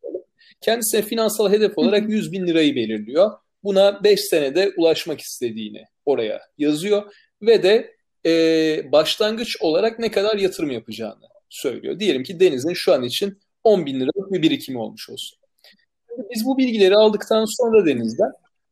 Kendisine 0.61 1.01
finansal 1.01 1.51
hedef 1.51 1.77
olarak 1.77 2.09
100 2.09 2.31
bin 2.31 2.47
lirayı 2.47 2.75
belirliyor. 2.75 3.31
Buna 3.63 4.03
5 4.03 4.19
senede 4.19 4.73
ulaşmak 4.77 5.21
istediğini 5.21 5.83
oraya 6.05 6.41
yazıyor 6.57 7.13
ve 7.41 7.63
de 7.63 7.95
e, 8.25 8.91
başlangıç 8.91 9.57
olarak 9.61 9.99
ne 9.99 10.11
kadar 10.11 10.37
yatırım 10.37 10.71
yapacağını 10.71 11.27
söylüyor. 11.49 11.99
Diyelim 11.99 12.23
ki 12.23 12.39
Deniz'in 12.39 12.73
şu 12.73 12.93
an 12.93 13.03
için 13.03 13.39
10 13.63 13.85
bin 13.85 13.99
liralık 13.99 14.31
bir 14.31 14.41
birikimi 14.41 14.79
olmuş 14.79 15.09
olsun. 15.09 15.39
Biz 16.35 16.45
bu 16.45 16.57
bilgileri 16.57 16.95
aldıktan 16.95 17.45
sonra 17.45 17.85
Deniz'den 17.85 18.31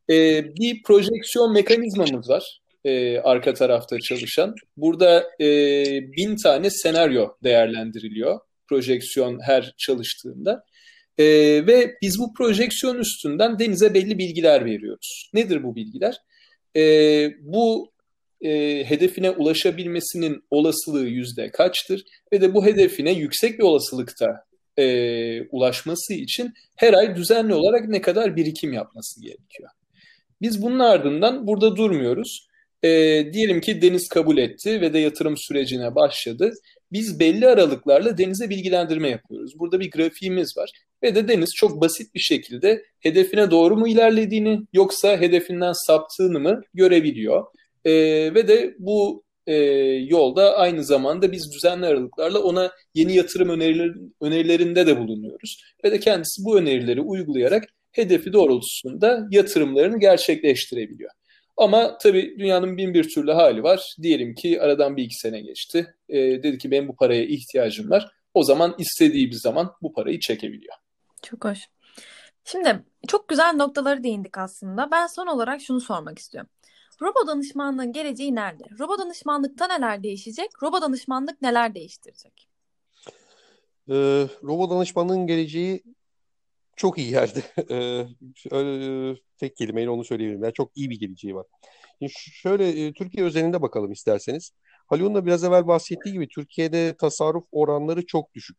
e, 0.10 0.46
bir 0.56 0.84
projeksiyon 0.84 1.54
mekanizmamız 1.54 2.30
var 2.30 2.62
e, 2.86 3.20
arka 3.20 3.54
tarafta 3.54 4.00
çalışan. 4.00 4.56
Burada 4.78 5.24
e, 5.40 5.46
bin 6.18 6.36
tane 6.36 6.70
senaryo 6.70 7.30
değerlendiriliyor 7.44 8.40
projeksiyon 8.72 9.40
her 9.40 9.74
çalıştığında. 9.78 10.64
E, 11.22 11.24
ve 11.68 11.96
biz 12.02 12.20
bu 12.20 12.34
projeksiyon 12.34 12.98
üstünden 12.98 13.60
Deniz'e 13.60 13.94
belli 13.94 14.18
bilgiler 14.18 14.66
veriyoruz. 14.66 15.30
Nedir 15.34 15.64
bu 15.64 15.76
bilgiler? 15.76 16.18
E, 16.76 16.84
bu 17.42 17.92
e, 18.42 18.84
hedefine 18.86 19.32
ulaşabilmesinin 19.32 20.44
olasılığı 20.52 21.08
yüzde 21.08 21.52
kaçtır? 21.52 22.04
Ve 22.34 22.42
de 22.42 22.54
bu 22.54 22.66
hedefine 22.66 23.12
yüksek 23.12 23.60
bir 23.60 23.64
olasılıkta 23.64 24.46
e, 24.78 25.42
ulaşması 25.42 26.14
için 26.14 26.54
her 26.76 26.94
ay 26.94 27.16
düzenli 27.16 27.54
olarak 27.54 27.90
ne 27.90 28.02
kadar 28.02 28.36
birikim 28.36 28.74
yapması 28.74 29.22
gerekiyor. 29.22 29.70
Biz 30.42 30.62
bunun 30.62 30.80
ardından 30.80 31.48
burada 31.48 31.76
durmuyoruz. 31.76 32.48
E, 32.84 32.90
diyelim 33.34 33.62
ki 33.62 33.82
Deniz 33.82 34.10
kabul 34.10 34.38
etti 34.38 34.82
ve 34.82 34.94
de 34.94 35.00
yatırım 35.00 35.36
sürecine 35.38 35.96
başladı. 35.96 36.52
Biz 36.92 37.20
belli 37.20 37.48
aralıklarla 37.48 38.18
Deniz'e 38.18 38.50
bilgilendirme 38.50 39.10
yapıyoruz. 39.10 39.60
Burada 39.60 39.80
bir 39.80 39.92
grafiğimiz 39.92 40.58
var 40.58 40.72
ve 41.04 41.16
de 41.16 41.28
Deniz 41.28 41.50
çok 41.56 41.82
basit 41.82 42.16
bir 42.16 42.20
şekilde 42.20 42.84
hedefine 43.00 43.52
doğru 43.52 43.78
mu 43.78 43.88
ilerlediğini 43.88 44.62
yoksa 44.74 45.22
hedefinden 45.22 45.74
saptığını 45.88 46.40
mı 46.40 46.62
görebiliyor. 46.74 47.46
E, 47.86 47.94
ve 48.34 48.48
de 48.48 48.76
bu 48.80 49.24
e, 49.48 49.56
yolda 50.08 50.58
aynı 50.58 50.84
zamanda 50.84 51.32
biz 51.32 51.54
düzenli 51.54 51.86
aralıklarla 51.86 52.40
ona 52.40 52.72
yeni 52.94 53.16
yatırım 53.16 53.50
öneriler, 53.50 53.92
önerilerinde 54.22 54.88
de 54.88 55.00
bulunuyoruz. 55.00 55.64
Ve 55.84 55.92
de 55.92 56.00
kendisi 56.00 56.46
bu 56.46 56.58
önerileri 56.58 57.02
uygulayarak 57.02 57.64
hedefi 57.92 58.34
doğrultusunda 58.34 59.28
yatırımlarını 59.32 60.00
gerçekleştirebiliyor. 60.00 61.12
Ama 61.62 61.98
tabii 61.98 62.40
dünyanın 62.40 62.78
bin 62.78 62.94
bir 62.94 63.10
türlü 63.10 63.32
hali 63.32 63.64
var. 63.64 63.96
Diyelim 64.02 64.36
ki 64.36 64.62
aradan 64.62 64.98
bir 64.98 65.04
iki 65.04 65.16
sene 65.16 65.42
geçti. 65.42 65.96
E, 66.10 66.18
dedi 66.18 66.58
ki 66.58 66.72
benim 66.72 66.88
bu 66.88 66.96
paraya 66.96 67.26
ihtiyacım 67.26 67.90
var. 67.90 68.12
O 68.34 68.44
zaman 68.44 68.76
istediği 68.78 69.28
bir 69.28 69.36
zaman 69.36 69.74
bu 69.82 69.94
parayı 69.94 70.20
çekebiliyor. 70.20 70.76
Çok 71.22 71.46
hoş. 71.46 71.60
Şimdi 72.44 72.84
çok 73.08 73.28
güzel 73.28 73.56
noktaları 73.56 74.04
değindik 74.04 74.38
aslında. 74.38 74.92
Ben 74.92 75.08
son 75.08 75.28
olarak 75.28 75.62
şunu 75.62 75.82
sormak 75.82 76.20
istiyorum. 76.20 76.50
Robo 77.02 77.28
danışmanlığın 77.28 77.92
geleceği 77.92 78.36
nerede? 78.36 78.64
Robo 78.80 78.98
danışmanlıkta 78.98 79.68
neler 79.68 80.04
değişecek? 80.04 80.64
Robo 80.64 80.82
danışmanlık 80.82 81.42
neler 81.42 81.76
değiştirecek? 81.76 82.50
Ee, 83.90 83.94
robo 84.44 84.70
danışmanlığın 84.70 85.28
geleceği 85.28 85.84
çok 86.76 86.98
iyi 86.98 87.12
yerde. 87.12 87.42
Ee, 87.72 88.06
öyle, 88.52 89.20
tek 89.38 89.56
kelimeyle 89.56 89.90
onu 89.90 90.04
söyleyebilirim. 90.04 90.44
Yani 90.44 90.54
çok 90.54 90.72
iyi 90.78 90.90
bir 90.90 91.00
geleceği 91.00 91.36
var. 91.36 91.46
Şimdi 92.00 92.12
şöyle 92.14 92.86
e, 92.86 92.94
Türkiye 92.94 93.26
özelinde 93.26 93.62
bakalım 93.62 93.92
isterseniz. 93.92 94.52
Haluk'un 94.88 95.16
da 95.16 95.26
biraz 95.26 95.44
evvel 95.44 95.68
bahsettiği 95.68 96.14
gibi 96.14 96.28
Türkiye'de 96.28 96.96
tasarruf 96.98 97.44
oranları 97.52 98.06
çok 98.06 98.34
düşük. 98.34 98.58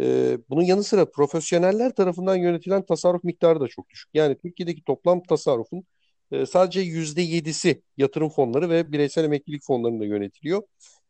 Ee, 0.00 0.38
bunun 0.50 0.62
yanı 0.62 0.84
sıra 0.84 1.10
profesyoneller 1.10 1.94
tarafından 1.94 2.36
yönetilen 2.36 2.86
tasarruf 2.86 3.24
miktarı 3.24 3.60
da 3.60 3.68
çok 3.68 3.90
düşük. 3.90 4.10
Yani 4.14 4.38
Türkiye'deki 4.38 4.82
toplam 4.84 5.22
tasarrufun 5.22 5.84
e, 6.32 6.46
sadece 6.46 6.80
yüzde 6.80 7.22
yedisi 7.22 7.82
yatırım 7.96 8.28
fonları 8.30 8.70
ve 8.70 8.92
bireysel 8.92 9.24
emeklilik 9.24 9.62
fonlarında 9.64 10.04
yönetiliyor. 10.04 10.62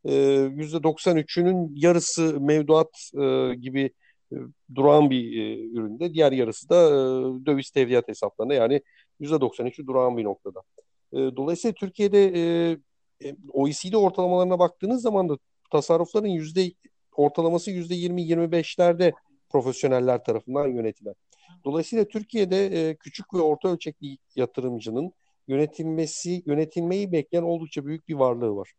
Ee, 0.04 0.14
yüzde 0.54 0.82
93'ünün 0.82 1.72
yarısı 1.74 2.40
mevduat 2.40 3.10
e, 3.14 3.54
gibi 3.54 3.80
e, 3.80 3.90
durağan 4.74 5.10
bir 5.10 5.42
e, 5.42 5.60
üründe. 5.60 6.14
Diğer 6.14 6.32
yarısı 6.32 6.68
da 6.68 6.76
e, 6.76 7.46
döviz 7.46 7.70
tevdiat 7.70 8.08
hesaplarında 8.08 8.54
yani 8.54 8.82
%93'ü 9.20 9.86
durağan 9.86 10.16
bir 10.16 10.24
noktada. 10.24 10.62
E, 11.12 11.16
dolayısıyla 11.16 11.74
Türkiye'de 11.74 12.24
e, 12.24 12.76
e 13.24 13.36
OECD 13.52 13.94
ortalamalarına 13.94 14.58
baktığınız 14.58 15.02
zaman 15.02 15.28
da 15.28 15.38
tasarrufların 15.72 16.28
yüzde 16.28 16.72
ortalaması 17.16 17.70
yüzde 17.70 17.94
20-25'lerde 17.94 19.12
profesyoneller 19.48 20.24
tarafından 20.24 20.68
yönetilen. 20.68 21.14
Dolayısıyla 21.64 22.04
Türkiye'de 22.04 22.66
e, 22.66 22.96
küçük 22.96 23.34
ve 23.34 23.40
orta 23.40 23.68
ölçekli 23.68 24.18
yatırımcının 24.36 25.12
yönetilmesi, 25.48 26.42
yönetilmeyi 26.46 27.12
bekleyen 27.12 27.42
oldukça 27.42 27.86
büyük 27.86 28.08
bir 28.08 28.14
varlığı 28.14 28.56
var. 28.56 28.72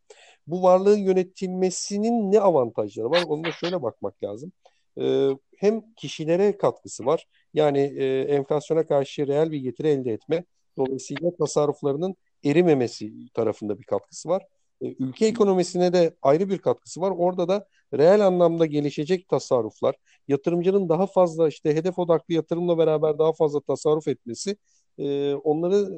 Bu 0.47 0.63
varlığın 0.63 0.97
yönetilmesinin 0.97 2.31
ne 2.31 2.39
avantajları 2.39 3.09
var? 3.09 3.23
Onu 3.27 3.43
da 3.43 3.51
şöyle 3.51 3.81
bakmak 3.81 4.23
lazım. 4.23 4.51
E, 4.99 5.29
hem 5.57 5.93
kişilere 5.95 6.57
katkısı 6.57 7.05
var. 7.05 7.27
Yani 7.53 7.79
e, 7.79 8.21
enflasyona 8.21 8.87
karşı 8.87 9.27
reel 9.27 9.51
bir 9.51 9.59
getiri 9.59 9.87
elde 9.87 10.11
etme. 10.13 10.43
Dolayısıyla 10.77 11.35
tasarruflarının 11.35 12.15
erimemesi 12.45 13.13
tarafında 13.33 13.79
bir 13.79 13.83
katkısı 13.83 14.29
var. 14.29 14.43
E, 14.81 14.85
ülke 14.99 15.25
ekonomisine 15.25 15.93
de 15.93 16.15
ayrı 16.21 16.49
bir 16.49 16.57
katkısı 16.57 17.01
var. 17.01 17.11
Orada 17.17 17.47
da 17.47 17.67
reel 17.93 18.27
anlamda 18.27 18.65
gelişecek 18.65 19.27
tasarruflar, 19.27 19.95
yatırımcının 20.27 20.89
daha 20.89 21.07
fazla 21.07 21.47
işte 21.47 21.75
hedef 21.75 21.99
odaklı 21.99 22.33
yatırımla 22.33 22.77
beraber 22.77 23.19
daha 23.19 23.33
fazla 23.33 23.61
tasarruf 23.61 24.07
etmesi, 24.07 24.57
e, 24.97 25.33
onları 25.33 25.89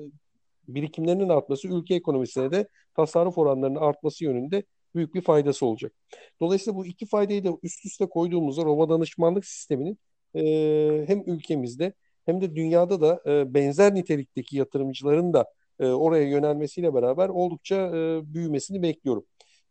birikimlerinin 0.68 1.30
artması 1.30 1.68
ülke 1.68 1.96
ekonomisine 1.96 2.52
de 2.52 2.68
tasarruf 2.96 3.38
oranlarının 3.38 3.80
artması 3.80 4.24
yönünde 4.24 4.64
büyük 4.96 5.16
bir 5.16 5.22
faydası 5.22 5.66
olacak. 5.66 5.94
Dolayısıyla 6.42 6.78
bu 6.78 6.86
iki 6.86 7.06
faydayı 7.06 7.44
da 7.44 7.50
üst 7.64 7.86
üste 7.86 8.06
koyduğumuzda 8.06 8.64
Roma 8.64 8.90
danışmanlık 8.90 9.46
sisteminin 9.46 9.98
e, 10.36 11.04
hem 11.08 11.24
ülkemizde 11.28 11.94
hem 12.26 12.42
de 12.42 12.56
dünyada 12.56 13.02
da 13.02 13.22
e, 13.32 13.54
benzer 13.54 13.96
nitelikteki 13.96 14.58
yatırımcıların 14.58 15.34
da 15.34 15.46
e, 15.80 15.86
oraya 15.88 16.24
yönelmesiyle 16.24 16.94
beraber 16.94 17.30
oldukça 17.30 17.76
e, 17.76 18.22
büyümesini 18.34 18.82
bekliyorum. 18.82 19.26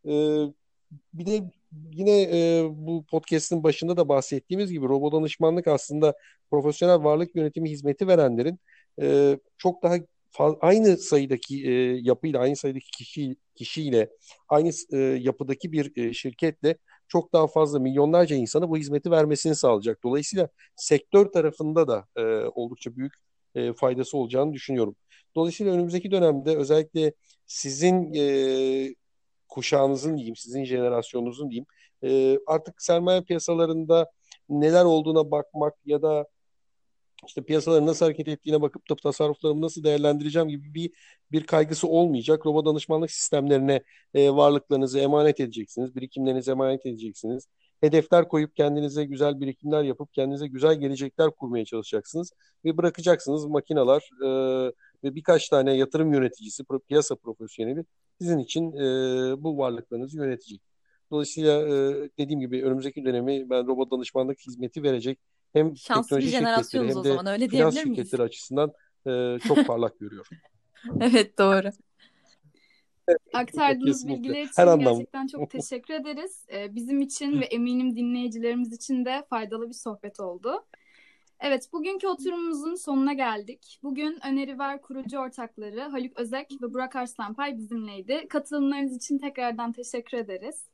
E, 0.07 0.13
bir 1.13 1.27
de 1.27 1.51
yine 1.93 2.23
e, 2.23 2.65
bu 2.71 3.05
podcast'in 3.05 3.63
başında 3.63 3.97
da 3.97 4.09
bahsettiğimiz 4.09 4.73
gibi 4.73 4.89
robo 4.89 5.13
danışmanlık 5.13 5.69
aslında 5.69 6.15
profesyonel 6.51 7.05
varlık 7.05 7.37
yönetimi 7.37 7.71
hizmeti 7.71 8.09
verenlerin 8.09 8.59
e, 9.03 9.39
çok 9.59 9.83
daha 9.83 9.97
aynı 10.39 10.97
sayıdaki 10.97 11.67
e, 11.67 11.73
yapıyla, 12.03 12.41
aynı 12.41 12.57
sayıdaki 12.57 12.91
kişi 12.91 13.37
kişiyle, 13.55 14.11
aynı 14.49 14.71
e, 14.93 14.97
yapıdaki 14.99 15.73
bir 15.73 15.97
e, 15.97 16.13
şirketle 16.13 16.77
çok 17.09 17.33
daha 17.33 17.47
fazla 17.47 17.79
milyonlarca 17.79 18.37
insana 18.37 18.71
bu 18.71 18.77
hizmeti 18.77 19.11
vermesini 19.11 19.55
sağlayacak. 19.55 20.03
Dolayısıyla 20.05 20.49
sektör 20.77 21.27
tarafında 21.27 21.89
da 21.89 22.07
e, 22.17 22.23
oldukça 22.55 22.97
büyük 22.97 23.13
e, 23.55 23.73
faydası 23.73 24.17
olacağını 24.19 24.53
düşünüyorum. 24.53 24.97
Dolayısıyla 25.37 25.73
önümüzdeki 25.73 26.11
dönemde 26.11 26.57
özellikle 26.57 27.13
sizin 27.47 28.15
e, 28.15 28.95
kuşağınızın 29.49 30.17
diyeyim, 30.17 30.37
sizin 30.37 30.65
jenerasyonunuzun 30.65 31.51
diyeyim, 31.51 31.67
e, 32.05 32.39
artık 32.47 32.83
sermaye 32.83 33.23
piyasalarında 33.23 34.11
neler 34.49 34.85
olduğuna 34.85 35.31
bakmak 35.31 35.75
ya 35.87 36.03
da 36.03 36.27
işte 37.27 37.43
piyasaların 37.43 37.87
nasıl 37.87 38.07
hareket 38.07 38.29
ettiğine 38.29 38.63
bakıp 38.63 38.91
da 38.91 38.97
tasarruflarımı 38.97 39.61
nasıl 39.63 39.85
değerlendireceğim 39.85 40.49
gibi 40.49 40.75
bir 40.75 40.91
bir 41.33 41.47
kaygısı 41.47 41.89
olmayacak. 41.89 42.47
Robo 42.47 42.65
danışmanlık 42.67 43.11
sistemlerine 43.11 43.83
e, 44.15 44.31
varlıklarınızı 44.31 44.99
emanet 44.99 45.41
edeceksiniz, 45.41 45.97
birikimlerinizi 45.97 46.51
emanet 46.51 46.87
edeceksiniz. 46.87 47.47
Hedefler 47.81 48.29
koyup 48.29 48.57
kendinize 48.57 49.05
güzel 49.05 49.41
birikimler 49.41 49.83
yapıp 49.83 50.15
kendinize 50.15 50.47
güzel 50.49 50.75
gelecekler 50.81 51.31
kurmaya 51.31 51.65
çalışacaksınız 51.65 52.33
ve 52.65 52.77
bırakacaksınız 52.77 53.47
makinalar 53.47 54.11
e, 54.25 54.29
ve 55.05 55.15
birkaç 55.15 55.49
tane 55.49 55.75
yatırım 55.77 56.13
yöneticisi, 56.15 56.65
piyasa 56.89 57.17
profesyoneli 57.17 57.85
sizin 58.21 58.39
için 58.39 58.73
e, 58.73 58.83
bu 59.43 59.59
varlıklarınızı 59.59 60.17
yönetecek. 60.17 60.61
Dolayısıyla 61.11 61.61
e, 61.61 61.71
dediğim 62.19 62.41
gibi 62.41 62.65
önümüzdeki 62.65 63.05
dönemi 63.05 63.51
ben 63.51 63.67
robot 63.67 63.91
danışmanlık 63.93 64.39
hizmeti 64.47 64.83
verecek 64.83 65.19
hem 65.53 65.77
Şanslı 65.77 66.19
bir 66.19 66.23
jenerasyonuz 66.23 66.89
hem 66.89 66.95
de 66.95 66.99
o 66.99 67.03
zaman 67.03 67.27
öyle 67.27 67.49
finans 67.49 67.75
diyebilir 67.75 67.91
miyiz? 67.91 67.97
şirketleri 67.97 68.23
açısından 68.23 68.73
e, 69.07 69.39
çok 69.49 69.67
parlak 69.67 70.01
görüyorum. 70.01 70.37
evet 71.01 71.39
doğru. 71.39 71.71
Aktardığınız 73.33 74.03
Kesinlikle. 74.03 74.23
bilgiler 74.23 74.43
için 74.43 74.63
Her 74.63 74.79
gerçekten 74.79 75.27
çok 75.27 75.51
teşekkür 75.51 75.95
ederiz. 75.95 76.47
Ee, 76.53 76.75
bizim 76.75 77.01
için 77.01 77.41
ve 77.41 77.45
eminim 77.45 77.97
dinleyicilerimiz 77.97 78.73
için 78.73 79.05
de 79.05 79.27
faydalı 79.31 79.69
bir 79.69 79.75
sohbet 79.75 80.21
oldu. 80.21 80.65
Evet, 81.41 81.69
bugünkü 81.73 82.07
oturumumuzun 82.07 82.75
sonuna 82.75 83.13
geldik. 83.13 83.79
Bugün 83.83 84.19
Öneri 84.27 84.59
Ver 84.59 84.81
kurucu 84.83 85.19
ortakları 85.19 85.81
Haluk 85.81 86.21
Özek 86.21 86.51
ve 86.63 86.75
Burak 86.75 86.97
Arslanpay 86.97 87.57
bizimleydi. 87.59 88.27
Katılımlarınız 88.29 88.97
için 88.97 89.19
tekrardan 89.19 89.73
teşekkür 89.73 90.19
ederiz. 90.19 90.67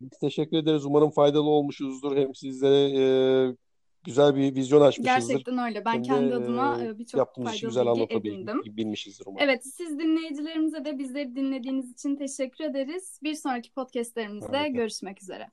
Biz 0.00 0.18
teşekkür 0.18 0.56
ederiz. 0.56 0.84
Umarım 0.84 1.10
faydalı 1.10 1.50
olmuşuzdur. 1.50 2.16
Hem 2.16 2.34
sizlere 2.34 2.98
e, 2.98 3.04
güzel 4.04 4.36
bir 4.36 4.54
vizyon 4.54 4.80
açmışızdır. 4.80 5.28
Gerçekten 5.28 5.58
öyle. 5.58 5.84
Ben 5.84 5.92
Hem 5.92 6.02
kendi 6.02 6.34
adıma 6.34 6.84
e, 6.84 6.98
birçok 6.98 7.34
faydalı 7.34 7.60
güzel 7.60 7.86
bilgi 7.86 8.14
edindim. 8.14 8.62
Bilmişizdir 8.64 9.26
umarım. 9.26 9.48
Evet, 9.48 9.64
siz 9.64 9.98
dinleyicilerimize 9.98 10.84
de 10.84 10.98
bizleri 10.98 11.36
dinlediğiniz 11.36 11.92
için 11.92 12.16
teşekkür 12.16 12.64
ederiz. 12.64 13.18
Bir 13.22 13.34
sonraki 13.34 13.72
podcastlerimizde 13.72 14.56
evet. 14.56 14.74
görüşmek 14.74 15.22
üzere. 15.22 15.50